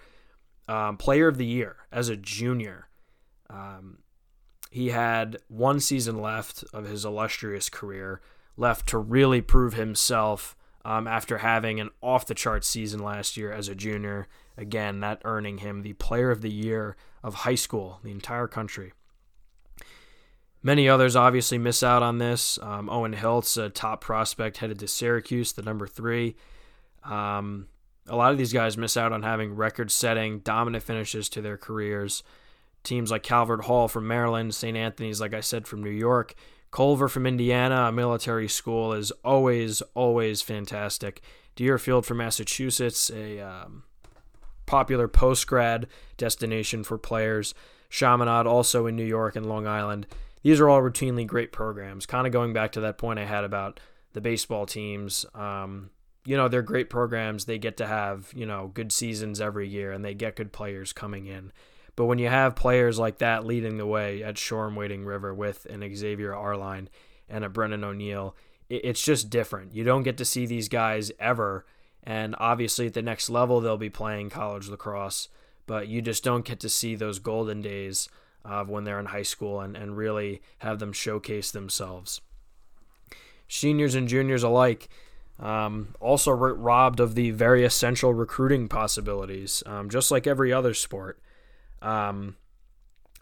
um, 0.69 0.97
player 0.97 1.29
of 1.29 1.39
the 1.39 1.47
year 1.47 1.77
as 1.93 2.09
a 2.09 2.17
junior. 2.17 2.89
Um, 3.51 3.99
he 4.71 4.89
had 4.89 5.39
one 5.49 5.79
season 5.79 6.21
left 6.21 6.65
of 6.73 6.87
his 6.87 7.05
illustrious 7.05 7.69
career, 7.69 8.21
left 8.57 8.89
to 8.89 8.99
really 8.99 9.41
prove 9.41 9.75
himself 9.75 10.57
um, 10.85 11.07
after 11.07 11.39
having 11.39 11.81
an 11.81 11.91
off 12.03 12.27
the 12.27 12.35
chart 12.35 12.65
season 12.65 13.01
last 13.01 13.37
year 13.37 13.53
as 13.53 13.69
a 13.69 13.75
junior. 13.75 14.27
Again, 14.57 15.01
that 15.01 15.23
earning 15.25 15.59
him 15.59 15.83
the 15.83 15.95
player 15.95 16.31
of 16.31 16.41
the 16.41 16.51
year 16.51 16.97
of 17.23 17.35
high 17.35 17.55
school, 17.55 18.01
the 18.03 18.11
entire 18.11 18.47
country. 18.47 18.93
Many 20.63 20.89
others 20.89 21.15
obviously 21.15 21.59
miss 21.59 21.83
out 21.83 22.03
on 22.03 22.19
this. 22.19 22.59
Um, 22.63 22.89
Owen 22.89 23.15
Hiltz, 23.15 23.63
a 23.63 23.69
top 23.69 24.01
prospect, 24.01 24.59
headed 24.59 24.79
to 24.79 24.89
Syracuse, 24.89 25.53
the 25.53 25.63
number 25.63 25.87
three. 25.87 26.37
Um, 27.05 27.69
a 28.09 28.17
lot 28.17 28.33
of 28.33 28.39
these 28.39 28.53
guys 28.53 28.77
miss 28.77 28.97
out 28.97 29.13
on 29.13 29.23
having 29.23 29.55
record 29.57 29.91
setting, 29.91 30.41
dominant 30.41 30.85
finishes 30.85 31.29
to 31.31 31.41
their 31.41 31.57
careers. 31.57 32.23
Teams 32.83 33.11
like 33.11 33.23
Calvert 33.23 33.65
Hall 33.65 33.89
from 33.89 34.07
Maryland, 34.07 34.55
St. 34.55 34.77
Anthony's, 34.77 35.21
like 35.21 35.33
I 35.33 35.41
said, 35.41 35.67
from 35.67 35.83
New 35.83 35.91
York, 35.91 36.35
Culver 36.71 37.09
from 37.09 37.27
Indiana, 37.27 37.85
a 37.85 37.93
military 37.93 38.49
school, 38.49 38.93
is 38.93 39.11
always, 39.25 39.81
always 39.95 40.43
fantastic. 40.43 41.23
Deerfield 41.57 42.05
from 42.05 42.19
Massachusetts, 42.19 43.11
a 43.11 43.41
um, 43.41 43.85
popular 44.67 45.09
post 45.09 45.47
grad 45.47 45.87
destination 46.17 46.85
for 46.85 46.99
players. 46.99 47.55
Chaminade, 47.95 48.47
also 48.47 48.87
in 48.87 48.97
New 48.97 49.05
York 49.05 49.37
and 49.37 49.47
Long 49.47 49.69
Island. 49.69 50.09
These 50.43 50.61
are 50.61 50.69
all 50.69 50.83
routinely 50.83 51.27
great 51.27 51.53
programs. 51.53 52.07
Kind 52.07 52.27
of 52.27 52.33
going 52.33 52.53
back 52.53 52.73
to 52.73 52.81
that 52.81 52.99
point 52.99 53.21
I 53.21 53.25
had 53.25 53.45
about 53.45 53.79
the 54.13 54.21
baseball 54.21 54.67
teams. 54.67 55.25
Um, 55.33 55.91
you 56.25 56.37
know, 56.37 56.49
they're 56.49 56.63
great 56.63 56.91
programs. 56.91 57.45
They 57.45 57.59
get 57.59 57.77
to 57.79 57.87
have, 57.87 58.31
you 58.35 58.47
know, 58.47 58.71
good 58.73 58.93
seasons 58.93 59.41
every 59.41 59.69
year 59.69 59.93
and 59.93 60.05
they 60.05 60.15
get 60.15 60.37
good 60.37 60.53
players 60.53 60.93
coming 60.93 61.27
in. 61.27 61.53
But 61.97 62.07
when 62.07 62.19
you 62.19 62.29
have 62.29 62.57
players 62.57 62.99
like 62.99 63.19
that 63.19 63.47
leading 63.47 63.77
the 63.77 63.87
way 63.87 64.23
at 64.23 64.39
Shoreham 64.39 64.75
Wading 64.75 65.05
River 65.05 65.33
with 65.33 65.67
an 65.67 65.89
Xavier 65.95 66.35
Arline 66.35 66.89
and 67.29 67.45
a 67.45 67.49
Brennan 67.49 67.85
O'Neill, 67.85 68.35
it's 68.69 69.03
just 69.03 69.31
different. 69.31 69.75
You 69.75 69.85
don't 69.85 70.03
get 70.03 70.17
to 70.19 70.25
see 70.25 70.47
these 70.47 70.69
guys 70.69 71.13
ever. 71.21 71.65
And 72.03 72.35
obviously, 72.39 72.87
at 72.87 72.95
the 72.95 73.03
next 73.03 73.31
level, 73.31 73.61
they'll 73.61 73.77
be 73.77 73.91
playing 73.91 74.31
college 74.31 74.69
lacrosse, 74.69 75.29
but 75.67 75.89
you 75.89 76.03
just 76.03 76.25
don't 76.25 76.45
get 76.45 76.61
to 76.61 76.69
see 76.69 76.95
those 76.95 77.19
golden 77.19 77.61
days 77.61 78.09
of 78.45 78.69
when 78.69 78.85
they're 78.85 79.01
in 79.01 79.07
high 79.07 79.23
school 79.23 79.61
and, 79.61 79.77
and 79.77 79.97
really 79.97 80.43
have 80.59 80.79
them 80.79 80.93
showcase 80.93 81.51
themselves. 81.51 82.21
Seniors 83.49 83.95
and 83.95 84.09
juniors 84.09 84.43
alike, 84.43 84.89
um, 85.39 85.95
also 86.01 86.31
robbed 86.33 87.01
of 87.01 87.15
the 87.15 87.31
very 87.31 87.65
essential 87.65 88.15
recruiting 88.15 88.69
possibilities, 88.69 89.63
um, 89.67 89.91
just 89.91 90.11
like 90.11 90.27
every 90.27 90.53
other 90.53 90.75
sport. 90.75 91.21
Um, 91.83 92.37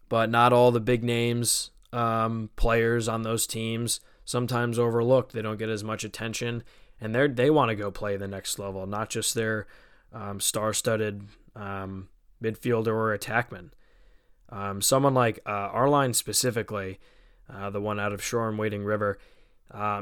but 0.09 0.31
not 0.31 0.53
all 0.53 0.71
the 0.71 0.81
big 0.81 1.03
names 1.03 1.71
um, 1.93 2.51
players 2.57 3.09
on 3.09 3.23
those 3.23 3.47
teams 3.47 4.01
sometimes 4.25 4.79
overlooked. 4.79 5.33
They 5.33 5.43
don't 5.43 5.59
get 5.59 5.71
as 5.71 5.83
much 5.83 6.05
attention, 6.05 6.63
and 7.01 7.15
they 7.15 7.29
they 7.29 7.51
want 7.51 7.71
to 7.71 7.75
go 7.75 7.91
play 7.91 8.17
the 8.17 8.29
next 8.29 8.59
level, 8.59 8.87
not 8.87 9.09
just 9.09 9.35
their 9.35 9.67
um, 10.13 10.39
star-studded 10.39 11.23
um, 11.57 12.09
midfielder 12.43 12.89
or 12.89 13.17
attackman. 13.17 13.71
someone 14.83 15.15
like 15.15 15.41
uh, 15.47 15.71
Arline 15.73 16.13
specifically, 16.13 17.01
uh, 17.51 17.71
the 17.71 17.81
one 17.81 17.99
out 17.99 18.13
of 18.13 18.23
Shoreham 18.23 18.59
Wading 18.59 18.85
River, 18.85 19.19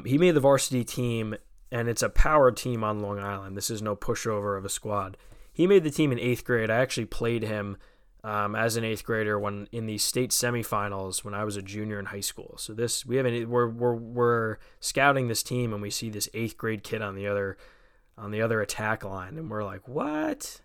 he 0.05 0.19
made 0.19 0.33
the 0.33 0.41
varsity 0.41 0.83
team 0.83 1.37
and 1.71 1.89
it's 1.89 2.03
a 2.03 2.09
power 2.09 2.51
team 2.51 2.83
on 2.83 3.01
Long 3.01 3.19
Island. 3.19 3.57
This 3.57 3.71
is 3.71 3.83
no 3.83 3.97
pushover 3.97 4.59
of 4.59 4.65
a 4.65 4.69
squad. 4.69 5.17
He 5.53 5.67
made 5.67 5.85
the 5.85 5.91
team 5.91 6.13
in 6.13 6.19
eighth 6.19 6.45
grade. 6.45 6.71
I 6.71 6.79
actually 6.79 7.07
played 7.07 7.43
him 7.43 7.77
um, 8.23 8.55
as 8.55 8.77
an 8.77 8.85
eighth 8.85 9.05
grader 9.05 9.39
when 9.39 9.69
in 9.73 9.87
the 9.87 9.99
state 9.99 10.31
semifinals 10.31 11.25
when 11.25 11.35
I 11.35 11.45
was 11.45 11.57
a 11.57 11.63
junior 11.63 11.99
in 11.99 12.07
high 12.07 12.21
school. 12.21 12.57
So 12.59 12.75
this 12.75 13.07
we 13.07 13.17
haven't 13.17 13.49
we're 13.49 13.69
we're 13.69 13.95
we're 13.95 14.57
scouting 14.81 15.29
this 15.29 15.43
team 15.43 15.73
and 15.73 15.81
we 15.81 15.91
see 15.91 16.11
this 16.11 16.29
eighth 16.35 16.57
grade 16.57 16.83
kid 16.83 17.03
on 17.03 17.15
the 17.15 17.27
other 17.27 17.57
on 18.19 18.31
the 18.31 18.43
other 18.43 18.61
attack 18.61 19.05
line 19.05 19.39
and 19.39 19.51
we're 19.51 19.65
like 19.65 19.89
what? 19.89 20.61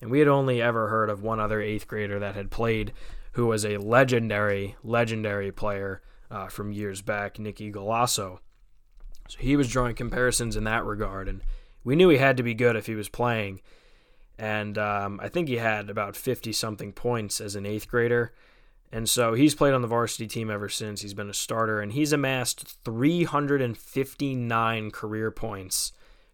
And 0.00 0.10
we 0.10 0.18
had 0.18 0.28
only 0.28 0.60
ever 0.60 0.88
heard 0.88 1.08
of 1.08 1.22
one 1.22 1.40
other 1.40 1.60
eighth 1.60 1.86
grader 1.86 2.18
that 2.18 2.34
had 2.34 2.50
played 2.50 2.92
who 3.32 3.46
was 3.46 3.64
a 3.64 3.78
legendary 3.78 4.76
legendary 4.82 5.52
player 5.52 6.02
uh, 6.30 6.48
from 6.48 6.72
years 6.72 7.02
back, 7.02 7.38
Nicky 7.38 7.70
Galasso. 7.70 8.38
So 9.28 9.38
he 9.38 9.56
was 9.56 9.70
drawing 9.70 9.94
comparisons 9.94 10.56
in 10.56 10.64
that 10.64 10.84
regard, 10.84 11.28
and 11.28 11.42
we 11.84 11.96
knew 11.96 12.08
he 12.08 12.18
had 12.18 12.36
to 12.36 12.42
be 12.42 12.54
good 12.54 12.76
if 12.76 12.86
he 12.86 12.94
was 12.94 13.08
playing. 13.08 13.60
and 14.38 14.78
um, 14.78 15.20
I 15.22 15.28
think 15.28 15.48
he 15.48 15.56
had 15.56 15.90
about 15.90 16.16
50 16.16 16.52
something 16.52 16.92
points 16.92 17.40
as 17.40 17.54
an 17.54 17.66
eighth 17.66 17.88
grader. 17.88 18.32
And 18.90 19.08
so 19.08 19.32
he's 19.32 19.54
played 19.54 19.72
on 19.72 19.80
the 19.80 19.88
varsity 19.88 20.26
team 20.26 20.50
ever 20.50 20.68
since. 20.68 21.00
He's 21.00 21.14
been 21.14 21.30
a 21.30 21.34
starter, 21.34 21.80
and 21.80 21.92
he's 21.92 22.12
amassed 22.12 22.76
359 22.84 24.90
career 24.90 25.30
points 25.30 25.92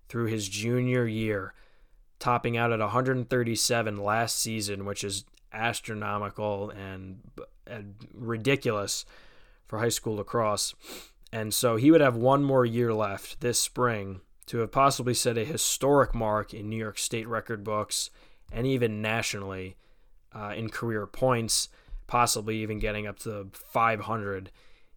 through 0.09 0.27
his 0.27 0.49
junior 0.49 1.07
year, 1.07 1.55
topping 2.19 2.57
out 2.57 2.73
at 2.73 2.81
137 2.81 3.97
last 3.97 4.41
season, 4.41 4.85
which 4.85 5.05
is 5.05 5.25
astronomical 5.53 6.71
and, 6.71 7.21
and 7.67 7.95
ridiculous 8.13 9.05
for 9.67 9.79
high 9.79 9.89
school 9.89 10.17
lacrosse. 10.17 10.75
And 11.33 11.53
so 11.53 11.77
he 11.77 11.91
would 11.91 12.01
have 12.01 12.17
one 12.17 12.43
more 12.43 12.65
year 12.65 12.95
left 12.95 13.41
this 13.41 13.61
spring 13.61 14.21
to 14.47 14.59
have 14.59 14.73
possibly 14.73 15.15
set 15.15 15.37
a 15.37 15.45
historic 15.45 16.15
mark 16.15 16.55
in 16.55 16.71
New 16.71 16.77
York 16.77 16.99
State 16.99 17.29
record 17.29 17.63
books 17.63 18.11
and 18.51 18.67
even 18.67 19.03
nationally 19.03 19.77
uh, 20.35 20.55
in 20.57 20.71
career 20.71 21.07
points, 21.07 21.69
possibly 22.07 22.57
even 22.59 22.79
getting 22.79 23.07
up 23.07 23.19
to 23.21 23.49
500 23.53 24.51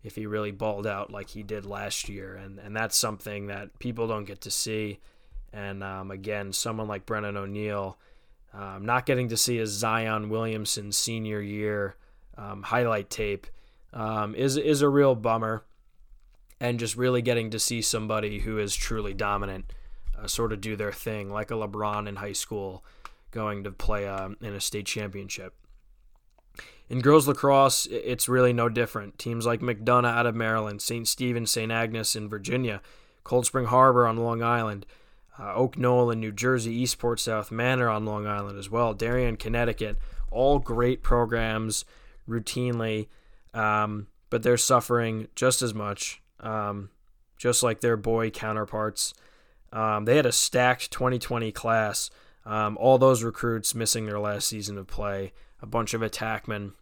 if 0.04 0.16
he 0.16 0.26
really 0.26 0.52
balled 0.52 0.88
out 0.88 1.12
like 1.12 1.30
he 1.30 1.44
did 1.44 1.66
last 1.66 2.08
year. 2.08 2.36
And, 2.36 2.60
and 2.60 2.76
that's 2.76 2.96
something 2.96 3.48
that 3.48 3.78
people 3.80 4.08
don't 4.08 4.26
get 4.26 4.42
to 4.42 4.52
see. 4.52 5.00
And 5.52 5.84
um, 5.84 6.12
again, 6.12 6.54
someone 6.54 6.88
like 6.88 7.06
Brennan 7.06 7.36
O'Neill, 7.36 7.98
um, 8.54 8.86
not 8.86 9.06
getting 9.06 9.30
to 9.30 9.38
see 9.38 9.60
a 9.60 9.68
Zion 9.68 10.30
Williamson 10.30 10.94
senior 10.94 11.42
year 11.42 11.96
um, 12.38 12.64
highlight 12.64 13.10
tape 13.10 13.48
um, 13.94 14.34
is 14.36 14.56
is 14.56 14.82
a 14.82 14.90
real 14.90 15.16
bummer 15.16 15.64
and 16.62 16.80
just 16.80 16.96
really 16.96 17.24
getting 17.24 17.50
to 17.50 17.60
see 17.60 17.82
somebody 17.82 18.40
who 18.40 18.60
is 18.60 18.76
truly 18.76 19.16
dominant 19.16 19.74
uh, 20.18 20.28
sort 20.28 20.54
of 20.54 20.62
do 20.62 20.76
their 20.76 20.92
thing, 20.92 21.32
like 21.32 21.50
a 21.50 21.56
LeBron 21.56 22.08
in 22.08 22.18
high 22.18 22.32
school 22.32 22.86
going 23.32 23.64
to 23.64 23.72
play 23.72 24.08
uh, 24.08 24.30
in 24.40 24.54
a 24.54 24.62
state 24.62 24.86
championship. 24.86 25.56
In 26.88 27.00
girls 27.00 27.28
lacrosse, 27.28 27.88
it's 27.88 28.30
really 28.30 28.54
no 28.54 28.70
different. 28.70 29.18
Teams 29.18 29.46
like 29.46 29.62
McDonogh 29.62 30.14
out 30.14 30.28
of 30.28 30.36
Maryland, 30.36 30.84
St. 30.84 31.08
Stephen, 31.08 31.48
St. 31.48 31.72
Agnes 31.72 32.16
in 32.16 32.30
Virginia, 32.30 32.82
Cold 33.24 33.48
Spring 33.48 33.66
Harbor 33.66 34.06
on 34.06 34.18
Long 34.18 34.44
Island, 34.44 34.86
uh, 35.40 35.56
Oak 35.56 35.80
Knoll 35.80 36.12
in 36.12 36.20
New 36.20 36.32
Jersey, 36.32 36.74
Eastport 36.74 37.20
South 37.20 37.50
Manor 37.50 37.90
on 37.90 38.06
Long 38.06 38.28
Island 38.28 38.60
as 38.60 38.70
well, 38.70 38.94
Darien, 38.94 39.36
Connecticut, 39.36 39.98
all 40.30 40.60
great 40.60 41.02
programs 41.02 41.86
routinely, 42.30 43.08
um, 43.56 44.06
but 44.30 44.44
they're 44.44 44.58
suffering 44.58 45.28
just 45.34 45.64
as 45.64 45.74
much 45.74 46.22
um, 46.42 46.90
just 47.38 47.64
like 47.64 47.82
their 47.82 47.98
boy 47.98 48.30
counterparts. 48.30 49.14
Um, 49.72 50.06
they 50.06 50.18
had 50.18 50.26
a 50.26 50.32
stacked 50.32 50.92
2020 50.92 51.52
class. 51.52 52.10
Um, 52.46 52.78
all 52.80 52.98
those 52.98 53.24
recruits 53.24 53.74
missing 53.74 54.06
their 54.06 54.20
last 54.20 54.48
season 54.48 54.78
of 54.78 54.88
play. 54.88 55.34
A 55.62 55.66
bunch 55.66 55.94
of 55.94 56.02
attackmen 56.02 56.74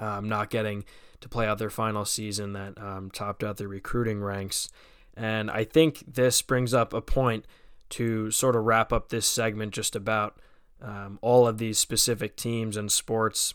um, 0.00 0.28
not 0.28 0.50
getting 0.50 0.84
to 1.20 1.28
play 1.28 1.46
out 1.46 1.58
their 1.58 1.70
final 1.70 2.04
season 2.04 2.52
that 2.54 2.76
um, 2.78 3.10
topped 3.10 3.44
out 3.44 3.56
their 3.56 3.68
recruiting 3.68 4.20
ranks. 4.20 4.68
And 5.16 5.50
I 5.50 5.64
think 5.64 6.02
this 6.06 6.42
brings 6.42 6.74
up 6.74 6.92
a 6.92 7.00
point 7.00 7.46
to 7.90 8.30
sort 8.30 8.56
of 8.56 8.64
wrap 8.64 8.92
up 8.92 9.08
this 9.08 9.26
segment 9.26 9.72
just 9.72 9.94
about 9.94 10.38
um, 10.80 11.18
all 11.22 11.46
of 11.46 11.58
these 11.58 11.78
specific 11.78 12.34
teams 12.36 12.76
and 12.76 12.90
sports 12.90 13.54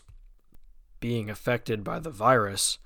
being 1.00 1.28
affected 1.28 1.84
by 1.84 1.98
the 1.98 2.10
virus. 2.10 2.78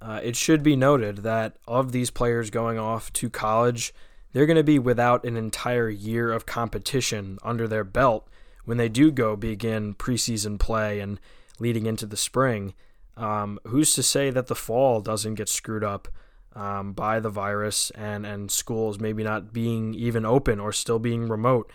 Uh, 0.00 0.20
it 0.22 0.36
should 0.36 0.62
be 0.62 0.76
noted 0.76 1.18
that 1.18 1.56
of 1.66 1.92
these 1.92 2.10
players 2.10 2.50
going 2.50 2.78
off 2.78 3.12
to 3.14 3.30
college, 3.30 3.94
they're 4.32 4.46
going 4.46 4.56
to 4.56 4.62
be 4.62 4.78
without 4.78 5.24
an 5.24 5.36
entire 5.36 5.88
year 5.88 6.32
of 6.32 6.46
competition 6.46 7.38
under 7.42 7.66
their 7.66 7.84
belt 7.84 8.28
when 8.66 8.76
they 8.76 8.88
do 8.88 9.10
go 9.10 9.36
begin 9.36 9.94
preseason 9.94 10.58
play 10.58 11.00
and 11.00 11.18
leading 11.58 11.86
into 11.86 12.04
the 12.04 12.16
spring. 12.16 12.74
Um, 13.16 13.58
who's 13.66 13.94
to 13.94 14.02
say 14.02 14.30
that 14.30 14.48
the 14.48 14.54
fall 14.54 15.00
doesn't 15.00 15.36
get 15.36 15.48
screwed 15.48 15.84
up 15.84 16.08
um, 16.54 16.92
by 16.92 17.18
the 17.20 17.30
virus 17.30 17.90
and, 17.92 18.26
and 18.26 18.50
schools 18.50 19.00
maybe 19.00 19.24
not 19.24 19.52
being 19.52 19.94
even 19.94 20.26
open 20.26 20.60
or 20.60 20.72
still 20.72 20.98
being 20.98 21.28
remote? 21.28 21.72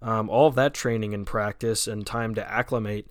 Um, 0.00 0.30
all 0.30 0.46
of 0.46 0.54
that 0.54 0.74
training 0.74 1.12
and 1.12 1.26
practice 1.26 1.86
and 1.86 2.06
time 2.06 2.34
to 2.36 2.50
acclimate 2.50 3.10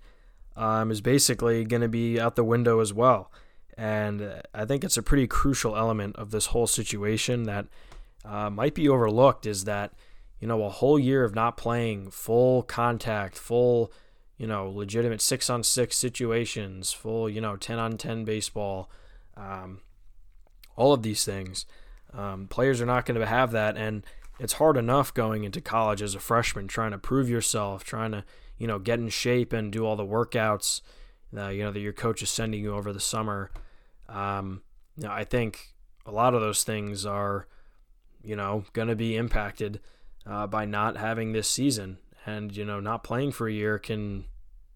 um, 0.55 0.89
is 0.89 1.01
basically 1.01 1.65
going 1.65 1.81
to 1.81 1.87
be 1.87 2.19
out 2.19 2.35
the 2.35 2.43
window 2.43 2.79
as 2.79 2.93
well. 2.93 3.31
And 3.77 4.41
I 4.53 4.65
think 4.65 4.83
it's 4.83 4.97
a 4.97 5.03
pretty 5.03 5.27
crucial 5.27 5.77
element 5.77 6.15
of 6.15 6.31
this 6.31 6.47
whole 6.47 6.65
situation 6.65 7.43
that 7.43 7.67
uh, 8.25 8.49
might 8.49 8.73
be 8.73 8.89
overlooked 8.89 9.45
is 9.45 9.65
that, 9.65 9.93
you 10.39 10.47
know, 10.47 10.63
a 10.63 10.69
whole 10.69 10.97
year 10.97 11.23
of 11.23 11.35
not 11.35 11.57
playing 11.57 12.09
full 12.09 12.63
contact, 12.63 13.37
full, 13.37 13.91
you 14.37 14.47
know, 14.47 14.67
legitimate 14.69 15.21
six 15.21 15.49
on 15.49 15.63
six 15.63 15.95
situations, 15.95 16.91
full, 16.91 17.29
you 17.29 17.39
know, 17.39 17.55
10 17.55 17.77
on 17.77 17.97
10 17.97 18.25
baseball, 18.25 18.89
um, 19.35 19.81
all 20.75 20.91
of 20.91 21.03
these 21.03 21.23
things. 21.23 21.67
Um, 22.13 22.47
players 22.47 22.81
are 22.81 22.85
not 22.85 23.05
going 23.05 23.19
to 23.19 23.25
have 23.27 23.51
that. 23.51 23.77
And 23.77 24.03
it's 24.39 24.53
hard 24.53 24.77
enough 24.77 25.13
going 25.13 25.43
into 25.43 25.61
college 25.61 26.01
as 26.01 26.15
a 26.15 26.19
freshman, 26.19 26.67
trying 26.67 26.91
to 26.91 26.97
prove 26.97 27.29
yourself, 27.29 27.83
trying 27.83 28.11
to, 28.11 28.23
you 28.57 28.65
know, 28.65 28.79
get 28.79 28.99
in 28.99 29.09
shape 29.09 29.53
and 29.53 29.71
do 29.71 29.85
all 29.85 29.95
the 29.95 30.03
workouts, 30.03 30.81
uh, 31.35 31.49
you 31.49 31.63
know, 31.63 31.71
that 31.71 31.79
your 31.79 31.93
coach 31.93 32.23
is 32.23 32.29
sending 32.29 32.61
you 32.61 32.75
over 32.75 32.91
the 32.91 32.99
summer. 32.99 33.51
Um, 34.09 34.61
you 34.97 35.07
know, 35.07 35.13
I 35.13 35.23
think 35.23 35.73
a 36.05 36.11
lot 36.11 36.33
of 36.33 36.41
those 36.41 36.63
things 36.63 37.05
are, 37.05 37.47
you 38.23 38.35
know, 38.35 38.63
going 38.73 38.87
to 38.87 38.95
be 38.95 39.15
impacted 39.15 39.79
uh, 40.25 40.47
by 40.47 40.65
not 40.65 40.97
having 40.97 41.31
this 41.31 41.47
season, 41.47 41.97
and 42.25 42.55
you 42.55 42.65
know, 42.65 42.79
not 42.79 43.03
playing 43.03 43.31
for 43.31 43.47
a 43.47 43.53
year 43.53 43.77
can 43.79 44.25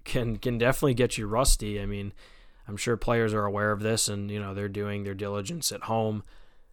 can 0.04 0.38
can 0.38 0.58
definitely 0.58 0.94
get 0.94 1.18
you 1.18 1.28
rusty. 1.28 1.82
I 1.82 1.86
mean, 1.86 2.14
I'm 2.68 2.78
sure 2.78 2.98
players 2.98 3.34
are 3.34 3.46
aware 3.46 3.72
of 3.72 3.82
this, 3.82 4.08
and 4.08 4.30
you 4.30 4.40
know, 4.40 4.54
they're 4.54 4.70
doing 4.70 5.04
their 5.04 5.14
diligence 5.14 5.72
at 5.72 5.84
home. 5.84 6.24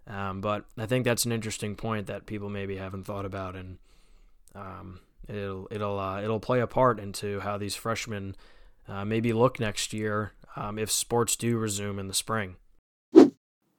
Um, 0.07 0.41
but 0.41 0.65
I 0.79 0.87
think 0.87 1.05
that's 1.05 1.27
an 1.27 1.33
interesting 1.33 1.77
point 1.77 2.07
that 2.07 2.27
people 2.27 2.49
maybe 2.49 2.77
haven't 2.77 3.05
thought 3.05 3.27
about, 3.27 3.57
and 3.57 3.79
um, 4.55 5.01
it'll 5.29 5.69
it'll 5.71 5.99
uh, 5.99 6.23
it'll 6.23 6.41
play 6.41 6.61
a 6.61 6.67
part 6.67 6.99
into 6.99 7.41
how 7.41 7.59
these 7.59 7.75
freshmen 7.75 8.37
uh, 8.89 9.05
maybe 9.05 9.33
look 9.33 9.61
next 9.61 9.93
year 9.93 10.33
um, 10.57 10.79
if 10.79 10.91
sports 10.91 11.37
do 11.37 11.57
resume 11.59 11.99
in 11.99 12.09
the 12.09 12.15
spring. 12.15 12.57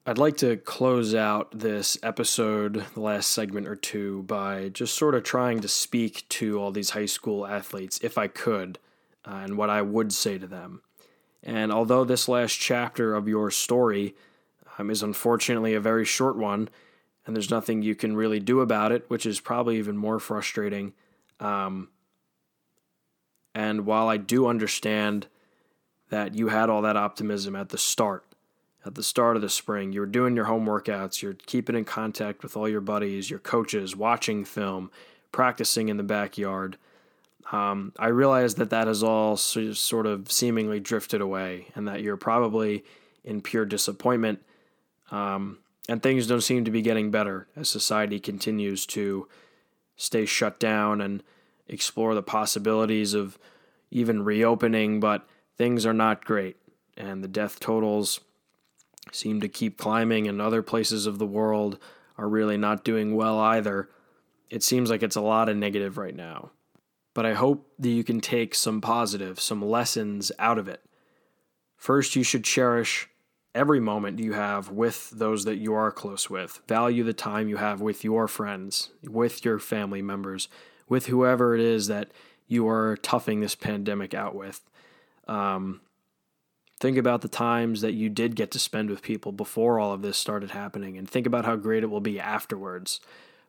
I'd 0.06 0.18
like 0.18 0.38
to 0.38 0.56
close 0.56 1.14
out 1.14 1.56
this 1.56 1.98
episode, 2.02 2.84
the 2.94 3.00
last 3.00 3.30
segment 3.30 3.68
or 3.68 3.76
two, 3.76 4.22
by 4.22 4.70
just 4.70 4.94
sort 4.94 5.14
of 5.14 5.22
trying 5.22 5.60
to 5.60 5.68
speak 5.68 6.26
to 6.30 6.58
all 6.58 6.72
these 6.72 6.90
high 6.90 7.06
school 7.06 7.46
athletes, 7.46 8.00
if 8.02 8.16
I 8.16 8.26
could, 8.26 8.78
uh, 9.24 9.42
and 9.44 9.58
what 9.58 9.70
I 9.70 9.82
would 9.82 10.12
say 10.12 10.38
to 10.38 10.46
them. 10.46 10.80
And 11.42 11.70
although 11.70 12.04
this 12.04 12.28
last 12.28 12.54
chapter 12.54 13.14
of 13.14 13.28
your 13.28 13.50
story 13.50 14.14
um, 14.78 14.90
is 14.90 15.02
unfortunately 15.02 15.74
a 15.74 15.80
very 15.80 16.04
short 16.04 16.36
one, 16.36 16.70
and 17.26 17.36
there's 17.36 17.50
nothing 17.50 17.82
you 17.82 17.94
can 17.94 18.16
really 18.16 18.40
do 18.40 18.60
about 18.60 18.92
it, 18.92 19.04
which 19.08 19.26
is 19.26 19.38
probably 19.38 19.76
even 19.76 19.96
more 19.96 20.18
frustrating. 20.18 20.94
Um, 21.38 21.90
and 23.54 23.86
while 23.86 24.08
I 24.08 24.16
do 24.16 24.46
understand 24.46 25.26
that 26.10 26.34
you 26.34 26.48
had 26.48 26.68
all 26.68 26.82
that 26.82 26.96
optimism 26.96 27.56
at 27.56 27.70
the 27.70 27.78
start. 27.78 28.24
At 28.84 28.94
the 28.94 29.02
start 29.02 29.36
of 29.36 29.42
the 29.42 29.48
spring, 29.48 29.92
you 29.92 30.00
were 30.00 30.06
doing 30.06 30.36
your 30.36 30.46
home 30.46 30.66
workouts, 30.66 31.22
you're 31.22 31.34
keeping 31.34 31.76
in 31.76 31.84
contact 31.84 32.42
with 32.42 32.56
all 32.56 32.68
your 32.68 32.80
buddies, 32.80 33.30
your 33.30 33.38
coaches, 33.38 33.94
watching 33.94 34.44
film, 34.44 34.90
practicing 35.32 35.88
in 35.88 35.96
the 35.96 36.02
backyard. 36.02 36.76
Um, 37.52 37.92
I 37.98 38.08
realize 38.08 38.54
that 38.56 38.70
that 38.70 38.86
has 38.86 39.02
all 39.02 39.36
sort 39.36 40.06
of 40.06 40.30
seemingly 40.30 40.80
drifted 40.80 41.20
away 41.20 41.66
and 41.74 41.88
that 41.88 42.02
you're 42.02 42.16
probably 42.16 42.84
in 43.24 43.40
pure 43.40 43.64
disappointment. 43.64 44.42
Um, 45.10 45.58
and 45.88 46.02
things 46.02 46.26
don't 46.26 46.40
seem 46.40 46.64
to 46.64 46.70
be 46.70 46.82
getting 46.82 47.10
better 47.10 47.48
as 47.56 47.68
society 47.68 48.20
continues 48.20 48.86
to 48.86 49.28
stay 49.96 50.24
shut 50.24 50.60
down 50.60 51.00
and 51.00 51.22
explore 51.68 52.14
the 52.14 52.22
possibilities 52.22 53.12
of 53.12 53.38
even 53.90 54.24
reopening. 54.24 55.00
But 55.00 55.26
things 55.60 55.84
are 55.84 55.92
not 55.92 56.24
great, 56.24 56.56
and 56.96 57.22
the 57.22 57.28
death 57.28 57.60
totals 57.60 58.20
seem 59.12 59.42
to 59.42 59.48
keep 59.48 59.76
climbing, 59.76 60.26
and 60.26 60.40
other 60.40 60.62
places 60.62 61.04
of 61.04 61.18
the 61.18 61.26
world 61.26 61.78
are 62.16 62.30
really 62.30 62.56
not 62.56 62.82
doing 62.82 63.14
well 63.14 63.38
either. 63.38 63.90
It 64.48 64.62
seems 64.62 64.88
like 64.88 65.02
it's 65.02 65.16
a 65.16 65.20
lot 65.20 65.50
of 65.50 65.58
negative 65.58 65.98
right 65.98 66.16
now. 66.16 66.52
But 67.12 67.26
I 67.26 67.34
hope 67.34 67.70
that 67.78 67.90
you 67.90 68.02
can 68.02 68.22
take 68.22 68.54
some 68.54 68.80
positive, 68.80 69.38
some 69.38 69.60
lessons 69.60 70.32
out 70.38 70.56
of 70.56 70.66
it. 70.66 70.80
First, 71.76 72.16
you 72.16 72.22
should 72.22 72.44
cherish 72.44 73.10
every 73.54 73.80
moment 73.80 74.18
you 74.18 74.32
have 74.32 74.70
with 74.70 75.10
those 75.10 75.44
that 75.44 75.56
you 75.56 75.74
are 75.74 75.92
close 75.92 76.30
with. 76.30 76.62
Value 76.68 77.04
the 77.04 77.12
time 77.12 77.50
you 77.50 77.58
have 77.58 77.82
with 77.82 78.02
your 78.02 78.28
friends, 78.28 78.92
with 79.02 79.44
your 79.44 79.58
family 79.58 80.00
members, 80.00 80.48
with 80.88 81.08
whoever 81.08 81.54
it 81.54 81.60
is 81.60 81.86
that 81.88 82.12
you 82.46 82.66
are 82.66 82.96
toughing 82.96 83.40
this 83.40 83.54
pandemic 83.54 84.14
out 84.14 84.34
with. 84.34 84.62
Um, 85.30 85.80
think 86.80 86.98
about 86.98 87.20
the 87.20 87.28
times 87.28 87.80
that 87.82 87.94
you 87.94 88.08
did 88.08 88.34
get 88.34 88.50
to 88.50 88.58
spend 88.58 88.90
with 88.90 89.00
people 89.00 89.32
before 89.32 89.78
all 89.78 89.92
of 89.92 90.02
this 90.02 90.18
started 90.18 90.50
happening 90.50 90.98
and 90.98 91.08
think 91.08 91.26
about 91.26 91.44
how 91.44 91.56
great 91.56 91.84
it 91.84 91.90
will 91.90 92.00
be 92.00 92.18
afterwards. 92.18 93.00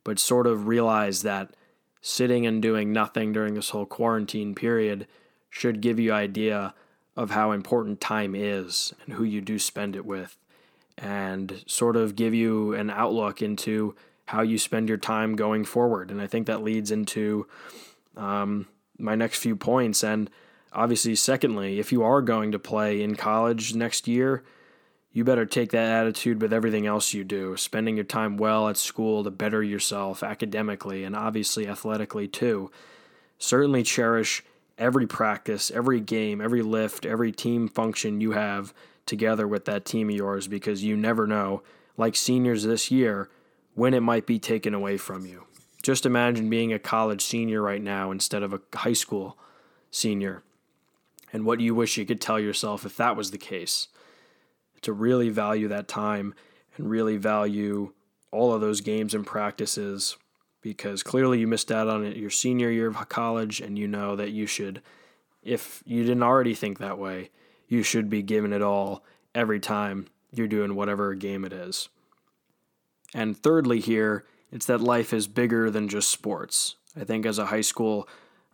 But 0.04 0.20
sort 0.20 0.48
of 0.48 0.68
realize 0.68 1.24
that 1.24 1.56
sitting 2.02 2.46
and 2.46 2.62
doing 2.62 2.94
nothing 2.94 3.34
during 3.34 3.56
this 3.56 3.70
whole 3.70 3.86
quarantine 3.86 4.54
period 4.54 5.08
should 5.50 5.82
give 5.82 6.00
you 6.00 6.14
idea 6.14 6.74
of 7.16 7.32
how 7.32 7.52
important 7.52 8.00
time 8.00 8.36
is 8.36 8.94
and 9.06 9.16
who 9.16 9.24
you 9.24 9.42
do 9.42 9.60
spend 9.60 9.96
it 9.96 10.06
with 10.06 10.38
and 10.98 11.64
sort 11.68 11.96
of 11.96 12.16
give 12.16 12.34
you 12.34 12.74
an 12.74 12.90
outlook 12.90 13.42
into 13.42 13.96
how 14.26 14.42
you 14.42 14.58
spend 14.58 14.88
your 14.88 14.98
time 14.98 15.36
going 15.36 15.66
forward 15.66 16.10
and 16.10 16.22
i 16.22 16.28
think 16.28 16.48
that 16.48 16.64
leads 16.64 16.90
into 16.90 17.46
um, 18.16 18.68
my 18.98 19.16
next 19.16 19.40
few 19.40 19.56
points 19.56 20.04
and 20.04 20.30
obviously 20.74 21.16
secondly 21.16 21.80
if 21.80 21.92
you 21.92 22.04
are 22.04 22.22
going 22.22 22.52
to 22.52 22.60
play 22.60 23.02
in 23.02 23.16
college 23.16 23.76
next 23.76 24.08
year 24.08 24.44
you 25.14 25.24
better 25.24 25.46
take 25.46 25.72
that 25.72 25.90
attitude 25.90 26.42
with 26.42 26.54
everything 26.54 26.88
else 26.88 27.14
you 27.14 27.24
do, 27.24 27.58
spending 27.58 27.96
your 27.98 28.06
time 28.06 28.38
well 28.38 28.70
at 28.70 28.78
school 28.78 29.24
to 29.24 29.32
better 29.32 29.62
yourself 29.62 30.24
academically 30.24 31.04
and 31.04 31.16
obviously 31.16 31.68
athletically 31.68 32.28
too. 32.28 32.72
Certainly 33.38 33.84
cherish 33.84 34.44
every 34.78 35.06
practice, 35.06 35.70
every 35.72 36.00
game, 36.00 36.40
every 36.40 36.62
lift, 36.62 37.06
every 37.06 37.32
team 37.32 37.68
function 37.68 38.22
you 38.22 38.32
have 38.32 38.74
together 39.06 39.48
with 39.48 39.66
that 39.66 39.84
team 39.84 40.10
of 40.10 40.16
yours 40.16 40.48
because 40.48 40.84
you 40.84 40.96
never 40.96 41.28
know, 41.28 41.62
like 41.98 42.16
seniors 42.16 42.64
this 42.64 42.90
year, 42.90 43.30
when 43.74 43.94
it 43.94 44.00
might 44.02 44.26
be 44.26 44.40
taken 44.40 44.74
away 44.74 44.96
from 44.96 45.26
you. 45.26 45.46
Just 45.84 46.06
imagine 46.06 46.50
being 46.50 46.72
a 46.72 46.80
college 46.80 47.24
senior 47.24 47.62
right 47.62 47.82
now 47.82 48.12
instead 48.12 48.44
of 48.44 48.54
a 48.54 48.62
high 48.76 48.94
school 48.94 49.38
senior 49.90 50.42
and 51.34 51.46
what 51.46 51.60
you 51.60 51.74
wish 51.74 51.98
you 51.98 52.06
could 52.06 52.22
tell 52.22 52.40
yourself 52.40 52.86
if 52.86 52.98
that 52.98 53.16
was 53.16 53.32
the 53.32 53.38
case? 53.38 53.88
To 54.84 54.94
really 54.94 55.30
value 55.30 55.68
that 55.68 55.88
time 55.88 56.34
and 56.78 56.90
really 56.90 57.18
value 57.18 57.94
all 58.32 58.54
of 58.54 58.62
those 58.62 58.82
games 58.82 59.14
and 59.14 59.26
practices 59.26 60.18
because 60.62 61.04
clearly 61.04 61.40
you 61.40 61.48
missed 61.48 61.72
out 61.72 61.88
on 61.88 62.06
it 62.06 62.18
your 62.18 62.30
senior 62.30 62.70
year 62.70 62.88
of 62.88 63.10
college 63.10 63.60
and 63.60 63.78
you 63.78 63.88
know 63.88 64.16
that 64.16 64.32
you 64.32 64.46
should 64.46 64.82
if 65.44 65.84
you 65.86 66.04
didn't 66.04 66.24
already 66.24 66.54
think 66.54 66.78
that 66.78 66.98
way 66.98 67.30
you 67.68 67.84
should 67.84 68.10
be 68.10 68.22
giving 68.22 68.54
it 68.54 68.62
all 68.62 69.04
every 69.34 69.60
time 69.60 70.08
you're 70.32 70.48
doing 70.48 70.76
whatever 70.76 71.14
game 71.14 71.44
it 71.44 71.54
is. 71.54 71.90
And 73.14 73.38
thirdly 73.38 73.80
here 73.80 74.26
it's 74.52 74.66
that 74.66 74.82
life 74.82 75.14
is 75.14 75.28
bigger 75.28 75.70
than 75.70 75.88
just 75.88 76.10
sports. 76.10 76.76
I 77.00 77.04
think 77.04 77.26
as 77.26 77.40
a 77.40 77.48
high 77.48 77.62
school 77.62 78.08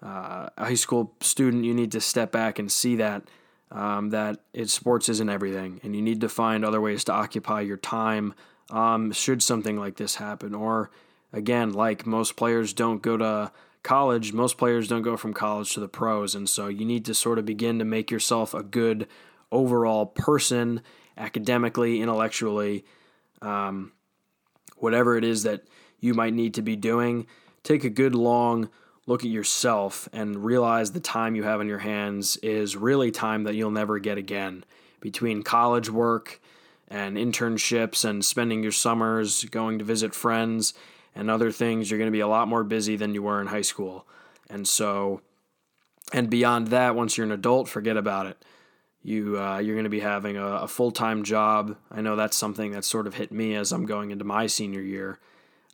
uh, 0.04 0.50
a 0.58 0.66
high 0.66 0.76
school 0.76 1.14
student 1.22 1.66
you 1.66 1.74
need 1.74 1.92
to 1.92 2.02
step 2.02 2.32
back 2.32 2.60
and 2.60 2.72
see 2.72 2.96
that 2.98 3.24
um, 3.72 4.10
that 4.12 4.40
it, 4.54 4.70
sports 4.70 5.10
isn't 5.10 5.30
everything, 5.30 5.80
and 5.84 5.96
you 5.96 6.02
need 6.02 6.22
to 6.22 6.30
find 6.30 6.64
other 6.64 6.80
ways 6.80 7.04
to 7.06 7.14
occupy 7.14 7.62
your 7.62 7.78
time 7.78 8.34
um, 8.70 9.12
should 9.12 9.44
something 9.44 9.78
like 9.78 9.98
this 9.98 10.16
happen. 10.16 10.56
Or, 10.56 10.90
again, 11.34 11.74
like 11.74 12.06
most 12.06 12.36
players 12.36 12.74
don't 12.74 13.02
go 13.02 13.18
to 13.18 13.52
college, 13.84 14.34
most 14.34 14.58
players 14.58 14.88
don't 14.88 15.02
go 15.02 15.18
from 15.18 15.34
college 15.34 15.74
to 15.74 15.80
the 15.80 15.88
pros, 15.88 16.36
and 16.36 16.48
so 16.48 16.68
you 16.68 16.86
need 16.86 17.06
to 17.06 17.14
sort 17.14 17.40
of 17.40 17.46
begin 17.46 17.80
to 17.80 17.86
make 17.86 18.10
yourself 18.10 18.54
a 18.54 18.64
good 18.64 19.08
overall 19.52 20.06
person, 20.06 20.82
academically, 21.18 22.02
intellectually, 22.02 22.86
um, 23.42 23.92
whatever 24.78 25.18
it 25.18 25.24
is 25.24 25.44
that 25.44 25.64
you 26.00 26.14
might 26.14 26.34
need 26.34 26.54
to 26.54 26.62
be 26.62 26.76
doing. 26.76 27.26
Take 27.64 27.84
a 27.84 27.90
good 27.90 28.16
long 28.16 28.70
look 29.08 29.24
at 29.24 29.32
yourself 29.32 30.08
and 30.14 30.44
realize 30.44 30.92
the 30.92 31.00
time 31.00 31.34
you 31.34 31.44
have 31.44 31.62
on 31.62 31.68
your 31.68 31.80
hands 31.80 32.36
is 32.38 32.76
really 32.76 33.10
time 33.10 33.46
that 33.46 33.56
you'll 33.56 33.72
never 33.72 33.98
get 33.98 34.18
again. 34.18 34.64
Between 35.00 35.44
college 35.44 35.90
work 35.90 36.42
and 36.90 37.18
internships 37.18 38.04
and 38.04 38.24
spending 38.24 38.62
your 38.62 38.72
summers 38.74 39.46
going 39.46 39.80
to 39.80 39.86
visit 39.86 40.14
friends 40.14 40.74
and 41.16 41.32
other 41.32 41.52
things, 41.52 41.90
you're 41.90 41.98
going 41.98 42.12
to 42.12 42.16
be 42.16 42.20
a 42.20 42.28
lot 42.28 42.50
more 42.50 42.66
busy 42.66 42.98
than 42.98 43.14
you 43.14 43.24
were 43.24 43.40
in 43.42 43.48
high 43.48 43.62
school. 43.62 44.06
And 44.50 44.68
so, 44.68 45.22
and 46.14 46.30
beyond 46.30 46.68
that, 46.68 46.96
once 46.96 47.18
you're 47.18 47.26
an 47.26 47.32
adult, 47.32 47.70
forget 47.70 47.98
about 47.98 48.28
it. 48.28 48.44
You 49.04 49.40
uh, 49.40 49.60
you're 49.60 49.76
going 49.76 49.86
to 49.86 49.90
be 49.90 50.02
having 50.02 50.36
a, 50.36 50.46
a 50.46 50.68
full 50.68 50.92
time 50.92 51.24
job. 51.24 51.78
I 51.90 52.02
know 52.02 52.18
that's 52.18 52.36
something 52.36 52.72
that 52.72 52.84
sort 52.84 53.08
of 53.08 53.14
hit 53.14 53.32
me 53.32 53.56
as 53.56 53.72
I'm 53.72 53.86
going 53.86 54.12
into 54.12 54.26
my 54.26 54.48
senior 54.48 54.82
year 54.82 55.20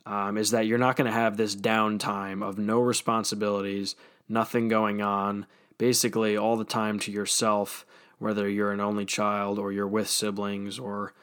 um, 0.06 0.36
is 0.36 0.50
that 0.50 0.66
you're 0.66 0.78
not 0.78 0.96
going 0.96 1.06
to 1.06 1.12
have 1.12 1.36
this 1.36 1.56
downtime 1.56 2.42
of 2.42 2.58
no 2.58 2.80
responsibilities, 2.80 3.96
nothing 4.28 4.68
going 4.68 5.00
on, 5.00 5.46
basically 5.78 6.36
all 6.36 6.56
the 6.56 6.64
time 6.64 6.98
to 7.00 7.10
yourself, 7.10 7.86
whether 8.18 8.48
you're 8.48 8.72
an 8.72 8.80
only 8.80 9.04
child 9.04 9.58
or 9.58 9.72
you're 9.72 9.88
with 9.88 10.08
siblings 10.08 10.78
or 10.78 11.14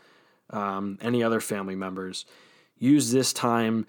um, 0.50 0.98
any 1.02 1.24
other 1.24 1.40
family 1.40 1.76
members. 1.76 2.26
Use 2.78 3.12
this 3.12 3.32
time 3.34 3.86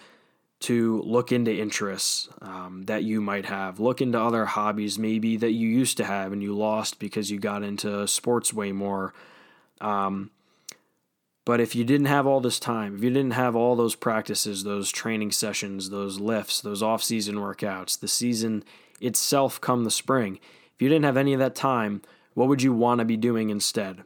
to 0.61 1.03
look 1.03 1.33
into 1.33 1.53
interests 1.53 2.29
um, 2.41 2.85
that 2.87 3.03
you 3.03 3.21
might 3.21 3.47
have. 3.47 3.81
Look 3.81 4.01
into 4.01 4.21
other 4.21 4.45
hobbies 4.47 4.99
maybe 4.99 5.37
that 5.39 5.51
you 5.51 5.69
used 5.69 5.97
to 5.97 6.05
have 6.05 6.33
and 6.33 6.43
you 6.43 6.55
lost 6.55 7.01
because 7.01 7.31
you 7.31 7.41
got 7.41 7.65
into 7.65 8.07
sports 8.07 8.53
way 8.53 8.71
more. 8.71 9.13
Um, 9.81 10.31
but 11.45 11.61
if 11.61 11.75
you 11.75 11.85
didn't 11.85 12.07
have 12.07 12.27
all 12.27 12.41
this 12.41 12.61
time, 12.61 12.97
if 12.97 13.03
you 13.03 13.11
didn't 13.11 13.33
have 13.33 13.57
all 13.57 13.75
those 13.75 13.97
practices, 13.97 14.63
those 14.63 14.91
training 14.91 15.33
sessions, 15.33 15.91
those 15.91 16.21
lifts, 16.21 16.61
those 16.61 16.83
off 16.83 17.03
season 17.03 17.37
workouts, 17.37 17.99
the 17.99 18.09
season 18.09 18.63
itself 19.01 19.61
come 19.61 19.85
the 19.85 19.91
spring, 19.91 20.39
if 20.75 20.81
you 20.81 20.89
didn't 20.89 21.05
have 21.05 21.17
any 21.17 21.33
of 21.33 21.41
that 21.41 21.55
time, 21.55 22.03
what 22.35 22.49
would 22.49 22.63
you 22.63 22.73
want 22.73 23.01
to 23.01 23.05
be 23.05 23.17
doing 23.17 23.51
instead? 23.51 24.03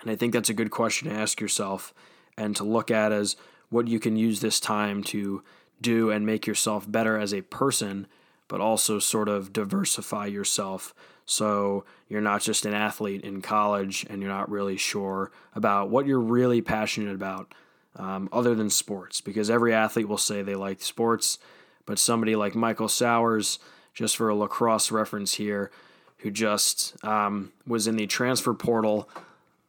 And 0.00 0.10
I 0.10 0.16
think 0.16 0.32
that's 0.32 0.50
a 0.50 0.54
good 0.54 0.70
question 0.70 1.08
to 1.08 1.14
ask 1.14 1.40
yourself 1.40 1.92
and 2.36 2.56
to 2.56 2.64
look 2.64 2.90
at 2.90 3.12
as 3.12 3.36
what 3.68 3.88
you 3.88 4.00
can 4.00 4.16
use 4.16 4.40
this 4.40 4.60
time 4.60 5.02
to 5.04 5.42
do 5.80 6.10
and 6.10 6.24
make 6.24 6.46
yourself 6.46 6.90
better 6.90 7.18
as 7.18 7.32
a 7.32 7.42
person, 7.42 8.06
but 8.48 8.60
also 8.60 8.98
sort 8.98 9.28
of 9.28 9.52
diversify 9.52 10.26
yourself 10.26 10.94
so 11.26 11.84
you're 12.08 12.20
not 12.20 12.42
just 12.42 12.66
an 12.66 12.74
athlete 12.74 13.22
in 13.22 13.40
college 13.40 14.06
and 14.10 14.20
you're 14.20 14.30
not 14.30 14.50
really 14.50 14.76
sure 14.76 15.30
about 15.54 15.90
what 15.90 16.06
you're 16.06 16.20
really 16.20 16.60
passionate 16.60 17.14
about 17.14 17.54
um, 17.96 18.28
other 18.32 18.54
than 18.54 18.70
sports. 18.70 19.20
Because 19.20 19.50
every 19.50 19.72
athlete 19.72 20.08
will 20.08 20.18
say 20.18 20.42
they 20.42 20.54
like 20.54 20.82
sports, 20.82 21.38
but 21.86 21.98
somebody 21.98 22.36
like 22.36 22.54
Michael 22.54 22.88
Sowers, 22.88 23.58
just 23.94 24.16
for 24.16 24.28
a 24.28 24.34
lacrosse 24.34 24.90
reference 24.90 25.34
here, 25.34 25.70
who 26.18 26.30
just 26.30 27.02
um, 27.04 27.52
was 27.66 27.86
in 27.86 27.96
the 27.96 28.06
transfer 28.06 28.54
portal 28.54 29.08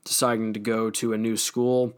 deciding 0.03 0.53
to 0.53 0.59
go 0.59 0.89
to 0.89 1.13
a 1.13 1.17
new 1.17 1.35
school. 1.35 1.93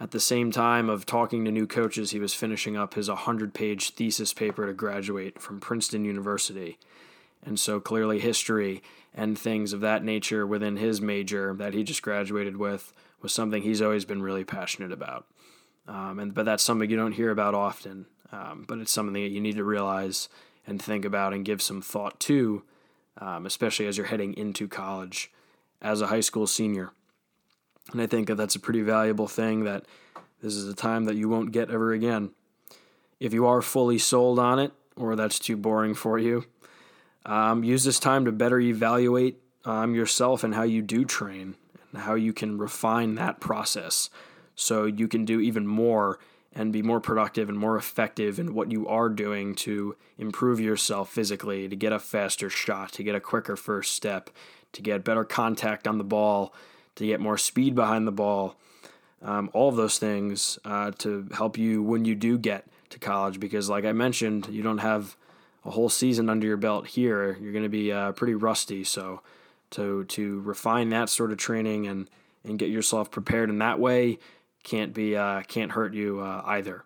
At 0.00 0.12
the 0.12 0.20
same 0.20 0.50
time 0.50 0.88
of 0.88 1.04
talking 1.04 1.44
to 1.44 1.50
new 1.50 1.66
coaches, 1.66 2.10
he 2.10 2.18
was 2.18 2.32
finishing 2.32 2.76
up 2.76 2.94
his 2.94 3.08
100 3.08 3.52
page 3.52 3.90
thesis 3.90 4.32
paper 4.32 4.66
to 4.66 4.72
graduate 4.72 5.40
from 5.40 5.60
Princeton 5.60 6.06
University. 6.06 6.78
And 7.44 7.58
so 7.58 7.80
clearly, 7.80 8.18
history 8.18 8.82
and 9.14 9.38
things 9.38 9.72
of 9.72 9.80
that 9.80 10.04
nature 10.04 10.46
within 10.46 10.76
his 10.76 11.00
major 11.00 11.54
that 11.54 11.74
he 11.74 11.82
just 11.82 12.02
graduated 12.02 12.56
with 12.56 12.92
was 13.22 13.32
something 13.32 13.62
he's 13.62 13.82
always 13.82 14.04
been 14.04 14.22
really 14.22 14.44
passionate 14.44 14.92
about. 14.92 15.26
Um, 15.88 16.18
and 16.18 16.34
but 16.34 16.44
that's 16.44 16.62
something 16.62 16.88
you 16.88 16.96
don't 16.96 17.12
hear 17.12 17.30
about 17.30 17.54
often. 17.54 18.06
Um, 18.32 18.64
but 18.68 18.78
it's 18.78 18.92
something 18.92 19.14
that 19.14 19.30
you 19.30 19.40
need 19.40 19.56
to 19.56 19.64
realize 19.64 20.28
and 20.66 20.80
think 20.80 21.04
about 21.04 21.32
and 21.32 21.44
give 21.44 21.60
some 21.60 21.82
thought 21.82 22.20
to, 22.20 22.62
um, 23.18 23.44
especially 23.46 23.86
as 23.86 23.96
you're 23.96 24.06
heading 24.06 24.34
into 24.34 24.68
college 24.68 25.32
as 25.82 26.00
a 26.00 26.06
high 26.06 26.20
school 26.20 26.46
senior. 26.46 26.92
And 27.92 28.00
I 28.00 28.06
think 28.06 28.28
that 28.28 28.36
that's 28.36 28.54
a 28.54 28.60
pretty 28.60 28.82
valuable 28.82 29.26
thing 29.26 29.64
that 29.64 29.84
this 30.42 30.54
is 30.54 30.68
a 30.68 30.74
time 30.74 31.06
that 31.06 31.16
you 31.16 31.28
won't 31.28 31.52
get 31.52 31.70
ever 31.70 31.92
again. 31.92 32.30
If 33.18 33.34
you 33.34 33.46
are 33.46 33.62
fully 33.62 33.98
sold 33.98 34.38
on 34.38 34.58
it, 34.58 34.72
or 34.96 35.16
that's 35.16 35.38
too 35.38 35.56
boring 35.56 35.94
for 35.94 36.18
you, 36.18 36.44
um, 37.26 37.64
use 37.64 37.84
this 37.84 37.98
time 37.98 38.24
to 38.24 38.32
better 38.32 38.58
evaluate 38.58 39.40
um, 39.64 39.94
yourself 39.94 40.42
and 40.42 40.54
how 40.54 40.62
you 40.62 40.82
do 40.82 41.04
train 41.04 41.54
and 41.92 42.02
how 42.02 42.14
you 42.14 42.32
can 42.32 42.58
refine 42.58 43.14
that 43.16 43.40
process 43.40 44.10
so 44.54 44.84
you 44.84 45.08
can 45.08 45.24
do 45.24 45.40
even 45.40 45.66
more 45.66 46.18
and 46.52 46.72
be 46.72 46.82
more 46.82 47.00
productive 47.00 47.48
and 47.48 47.58
more 47.58 47.76
effective 47.76 48.38
in 48.38 48.54
what 48.54 48.72
you 48.72 48.88
are 48.88 49.08
doing 49.08 49.54
to 49.54 49.96
improve 50.18 50.58
yourself 50.58 51.10
physically, 51.10 51.68
to 51.68 51.76
get 51.76 51.92
a 51.92 51.98
faster 51.98 52.50
shot, 52.50 52.92
to 52.92 53.04
get 53.04 53.14
a 53.14 53.20
quicker 53.20 53.56
first 53.56 53.92
step, 53.92 54.30
to 54.72 54.82
get 54.82 55.04
better 55.04 55.24
contact 55.24 55.86
on 55.86 55.98
the 55.98 56.04
ball, 56.04 56.52
to 56.96 57.06
get 57.06 57.20
more 57.20 57.38
speed 57.38 57.74
behind 57.74 58.06
the 58.06 58.12
ball. 58.12 58.56
Um, 59.22 59.50
all 59.52 59.68
of 59.68 59.76
those 59.76 59.98
things 59.98 60.58
uh, 60.64 60.90
to 60.98 61.28
help 61.32 61.56
you 61.56 61.82
when 61.82 62.04
you 62.04 62.14
do 62.14 62.36
get 62.36 62.66
to 62.88 62.98
college 62.98 63.38
because, 63.38 63.68
like 63.68 63.84
I 63.84 63.92
mentioned, 63.92 64.48
you 64.50 64.62
don't 64.62 64.78
have 64.78 65.16
a 65.64 65.70
whole 65.70 65.88
season 65.88 66.30
under 66.30 66.46
your 66.46 66.56
belt 66.56 66.88
here, 66.88 67.36
you're 67.40 67.52
going 67.52 67.64
to 67.64 67.68
be 67.68 67.92
uh, 67.92 68.12
pretty 68.12 68.34
rusty. 68.34 68.84
So 68.84 69.22
to 69.70 70.04
to 70.04 70.40
refine 70.40 70.90
that 70.90 71.08
sort 71.08 71.32
of 71.32 71.38
training 71.38 71.86
and 71.86 72.08
and 72.44 72.58
get 72.58 72.70
yourself 72.70 73.10
prepared 73.10 73.50
in 73.50 73.58
that 73.58 73.78
way 73.78 74.18
can't 74.62 74.92
be 74.92 75.16
uh, 75.16 75.42
can't 75.42 75.72
hurt 75.72 75.94
you 75.94 76.20
uh, 76.20 76.42
either. 76.46 76.84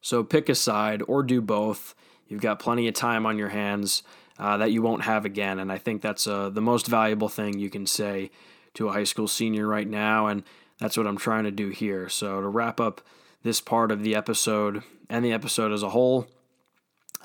So 0.00 0.24
pick 0.24 0.48
a 0.48 0.54
side 0.54 1.02
or 1.06 1.22
do 1.22 1.40
both. 1.40 1.94
You've 2.26 2.40
got 2.40 2.58
plenty 2.58 2.88
of 2.88 2.94
time 2.94 3.26
on 3.26 3.38
your 3.38 3.50
hands 3.50 4.02
uh, 4.38 4.56
that 4.56 4.72
you 4.72 4.82
won't 4.82 5.02
have 5.02 5.24
again, 5.24 5.58
and 5.58 5.70
I 5.70 5.78
think 5.78 6.02
that's 6.02 6.26
uh, 6.26 6.50
the 6.50 6.60
most 6.60 6.86
valuable 6.86 7.28
thing 7.28 7.58
you 7.58 7.70
can 7.70 7.86
say 7.86 8.30
to 8.74 8.88
a 8.88 8.92
high 8.92 9.04
school 9.04 9.28
senior 9.28 9.66
right 9.66 9.88
now, 9.88 10.26
and 10.26 10.42
that's 10.78 10.96
what 10.96 11.06
I'm 11.06 11.18
trying 11.18 11.44
to 11.44 11.50
do 11.50 11.68
here. 11.68 12.08
So 12.08 12.40
to 12.40 12.48
wrap 12.48 12.80
up 12.80 13.02
this 13.42 13.60
part 13.60 13.92
of 13.92 14.02
the 14.02 14.14
episode 14.14 14.82
and 15.08 15.24
the 15.24 15.32
episode 15.32 15.72
as 15.72 15.82
a 15.82 15.90
whole. 15.90 16.26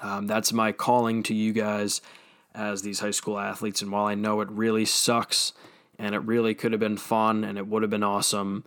Um, 0.01 0.27
that's 0.27 0.53
my 0.53 0.71
calling 0.71 1.23
to 1.23 1.33
you 1.33 1.53
guys 1.53 2.01
as 2.53 2.81
these 2.81 2.99
high 2.99 3.11
school 3.11 3.39
athletes. 3.39 3.81
And 3.81 3.91
while 3.91 4.05
I 4.05 4.15
know 4.15 4.41
it 4.41 4.49
really 4.49 4.85
sucks 4.85 5.53
and 5.99 6.13
it 6.13 6.19
really 6.19 6.53
could 6.53 6.71
have 6.71 6.79
been 6.79 6.97
fun 6.97 7.43
and 7.43 7.57
it 7.57 7.67
would 7.67 7.81
have 7.81 7.91
been 7.91 8.03
awesome, 8.03 8.65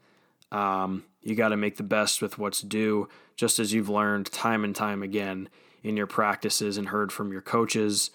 um, 0.52 1.04
you 1.22 1.34
got 1.34 1.48
to 1.50 1.56
make 1.56 1.76
the 1.76 1.82
best 1.82 2.22
with 2.22 2.38
what's 2.38 2.60
due, 2.60 3.08
just 3.36 3.58
as 3.58 3.72
you've 3.72 3.88
learned 3.88 4.26
time 4.32 4.64
and 4.64 4.74
time 4.74 5.02
again 5.02 5.48
in 5.82 5.96
your 5.96 6.06
practices 6.06 6.76
and 6.76 6.88
heard 6.88 7.12
from 7.12 7.32
your 7.32 7.40
coaches. 7.40 8.10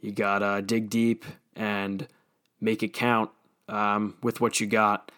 You 0.00 0.12
got 0.12 0.40
to 0.40 0.62
dig 0.62 0.90
deep 0.90 1.24
and 1.54 2.06
make 2.60 2.82
it 2.82 2.92
count 2.92 3.30
um, 3.68 4.16
with 4.22 4.40
what 4.40 4.60
you 4.60 4.66
got 4.66 5.10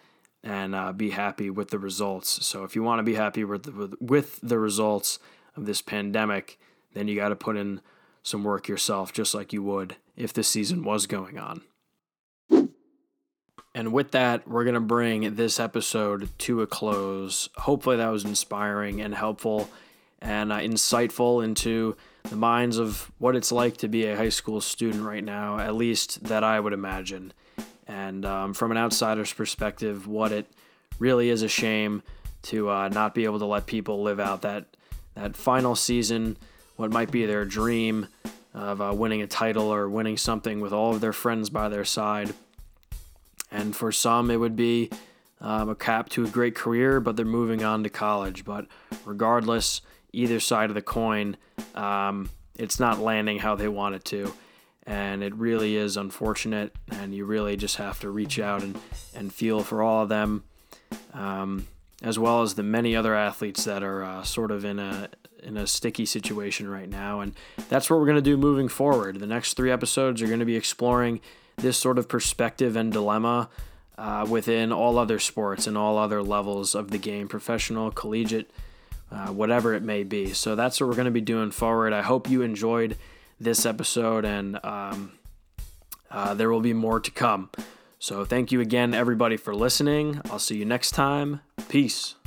and 0.43 0.75
uh, 0.75 0.93
be 0.93 1.11
happy 1.11 1.51
with 1.51 1.71
the 1.71 1.79
results. 1.79 2.45
So 2.47 2.65
if 2.65 2.75
you 2.75 2.83
want 2.83 2.99
to 2.99 3.03
be 3.03 3.15
happy 3.15 3.45
with 3.45 3.65
the, 3.65 3.97
with 4.01 4.41
the 4.41 4.59
results 4.59 5.19
of 5.57 5.67
this 5.67 5.83
pandemic, 5.83 6.59
then 6.95 7.09
you 7.09 7.17
got 7.17 7.29
to 7.29 7.37
put 7.37 7.57
in 7.57 7.81
some 8.23 8.45
work 8.45 8.69
yourself, 8.69 9.13
just 9.13 9.35
like 9.35 9.53
you 9.53 9.63
would 9.63 9.97
if 10.17 10.33
the 10.33 10.43
season 10.43 10.85
was 10.85 11.07
going 11.07 11.39
on. 11.39 11.63
And 13.75 13.93
with 13.93 14.11
that, 14.11 14.49
we're 14.49 14.65
going 14.65 14.75
to 14.75 14.81
bring 14.81 15.37
this 15.37 15.61
episode 15.61 16.29
to 16.39 16.61
a 16.61 16.67
close. 16.67 17.49
Hopefully, 17.57 17.97
that 17.97 18.09
was 18.09 18.25
inspiring 18.25 19.01
and 19.01 19.15
helpful 19.15 19.71
and 20.21 20.53
uh, 20.53 20.59
insightful 20.59 21.43
into 21.43 21.97
the 22.25 22.37
minds 22.37 22.79
of 22.79 23.11
what 23.19 23.37
it's 23.37 23.53
like 23.53 23.77
to 23.79 23.89
be 23.89 24.07
a 24.07 24.17
high 24.17 24.29
school 24.29 24.61
student 24.61 25.05
right 25.05 25.25
now, 25.25 25.59
at 25.59 25.75
least 25.75 26.25
that 26.25 26.45
I 26.45 26.61
would 26.61 26.73
imagine. 26.73 27.33
And 27.87 28.25
um, 28.27 28.55
from 28.55 28.71
an 28.71 28.77
outsider's 28.77 29.33
perspective, 29.33 30.07
what 30.07 30.33
it 30.33 30.47
really 30.99 31.31
is 31.31 31.43
a 31.43 31.49
shame 31.49 32.03
to 32.43 32.71
uh, 32.71 32.89
not 32.89 33.15
be 33.15 33.25
able 33.25 33.39
to 33.39 33.47
let 33.47 33.67
people 33.67 34.03
live 34.03 34.21
out 34.21 34.43
that 34.43 34.67
that 35.15 35.37
final 35.37 35.75
season, 35.75 36.37
what 36.81 36.91
might 36.91 37.11
be 37.11 37.27
their 37.27 37.45
dream 37.45 38.09
of 38.55 38.81
uh, 38.81 38.91
winning 38.95 39.21
a 39.21 39.27
title 39.27 39.73
or 39.73 39.87
winning 39.87 40.17
something 40.17 40.61
with 40.61 40.73
all 40.73 40.95
of 40.95 41.03
their 41.03 41.13
friends 41.13 41.51
by 41.51 41.69
their 41.69 41.85
side. 41.85 42.33
And 43.53 43.77
for 43.77 43.93
some, 43.93 44.31
it 44.31 44.39
would 44.39 44.57
be 44.57 44.91
um, 45.43 45.69
a 45.69 45.75
cap 45.75 46.09
to 46.11 46.25
a 46.25 46.29
great 46.29 46.55
career, 46.55 46.99
but 46.99 47.17
they're 47.17 47.27
moving 47.27 47.63
on 47.63 47.83
to 47.83 47.91
college. 47.91 48.47
But 48.47 48.67
regardless, 49.05 49.83
either 50.13 50.41
side 50.41 50.71
of 50.71 50.75
the 50.75 50.83
coin, 50.83 51.37
um, 51.75 52.31
it's 52.59 52.81
not 52.81 52.99
landing 52.99 53.39
how 53.41 53.57
they 53.57 53.69
want 53.69 53.95
it 53.95 54.05
to. 54.07 54.33
And 54.87 55.23
it 55.23 55.35
really 55.35 55.77
is 55.77 55.99
unfortunate, 55.99 56.75
and 56.91 57.15
you 57.15 57.27
really 57.27 57.57
just 57.59 57.77
have 57.77 58.01
to 58.01 58.11
reach 58.11 58.41
out 58.41 58.63
and, 58.63 58.79
and 59.15 59.33
feel 59.33 59.63
for 59.63 59.83
all 59.83 60.03
of 60.03 60.09
them, 60.09 60.45
um, 61.13 61.67
as 62.03 62.19
well 62.19 62.41
as 62.41 62.55
the 62.55 62.63
many 62.63 62.97
other 62.97 63.15
athletes 63.15 63.65
that 63.65 63.83
are 63.83 64.03
uh, 64.03 64.23
sort 64.25 64.51
of 64.51 64.65
in 64.65 64.79
a 64.79 65.11
in 65.43 65.57
a 65.57 65.67
sticky 65.67 66.07
situation 66.07 66.69
right 66.69 66.89
now. 66.89 67.21
And 67.21 67.35
that's 67.69 67.91
what 67.91 67.99
we're 67.99 68.07
going 68.07 68.17
to 68.17 68.23
do 68.23 68.37
moving 68.37 68.69
forward. 68.69 69.21
The 69.21 69.27
next 69.27 69.55
three 69.55 69.71
episodes 69.71 70.23
are 70.23 70.27
going 70.27 70.41
to 70.41 70.47
be 70.47 70.57
exploring 70.57 71.21
this 71.57 71.77
sort 71.77 71.99
of 71.99 72.09
perspective 72.09 72.77
and 72.77 72.93
dilemma 72.93 73.49
uh, 73.99 74.27
within 74.29 74.73
all 74.73 74.99
other 74.99 75.19
sports 75.19 75.67
and 75.67 75.77
all 75.77 75.99
other 75.99 76.23
levels 76.23 76.75
of 76.75 76.91
the 76.91 76.99
game 76.99 77.29
professional, 77.29 77.91
collegiate, 77.91 78.51
uh, 79.11 79.29
whatever 79.29 79.75
it 79.75 79.83
may 79.83 80.03
be. 80.03 80.33
So 80.33 80.57
that's 80.57 80.81
what 80.81 80.89
we're 80.89 80.97
going 80.97 81.05
to 81.05 81.11
be 81.11 81.21
doing 81.21 81.51
forward. 81.51 81.93
I 81.93 82.03
hope 82.03 82.31
you 82.31 82.43
enjoyed 82.43 82.97
this 83.39 83.67
episode, 83.67 84.25
and 84.25 84.63
um, 84.65 85.13
uh, 86.11 86.35
there 86.35 86.51
will 86.51 86.61
be 86.61 86.73
more 86.73 87.01
to 87.01 87.11
come. 87.11 87.51
So 87.99 88.25
thank 88.25 88.53
you 88.53 88.61
again, 88.61 88.95
everybody, 88.95 89.37
for 89.37 89.55
listening. 89.55 90.21
I'll 90.31 90.39
see 90.39 90.57
you 90.57 90.65
next 90.65 90.93
time. 90.93 91.41
Peace. 91.69 92.20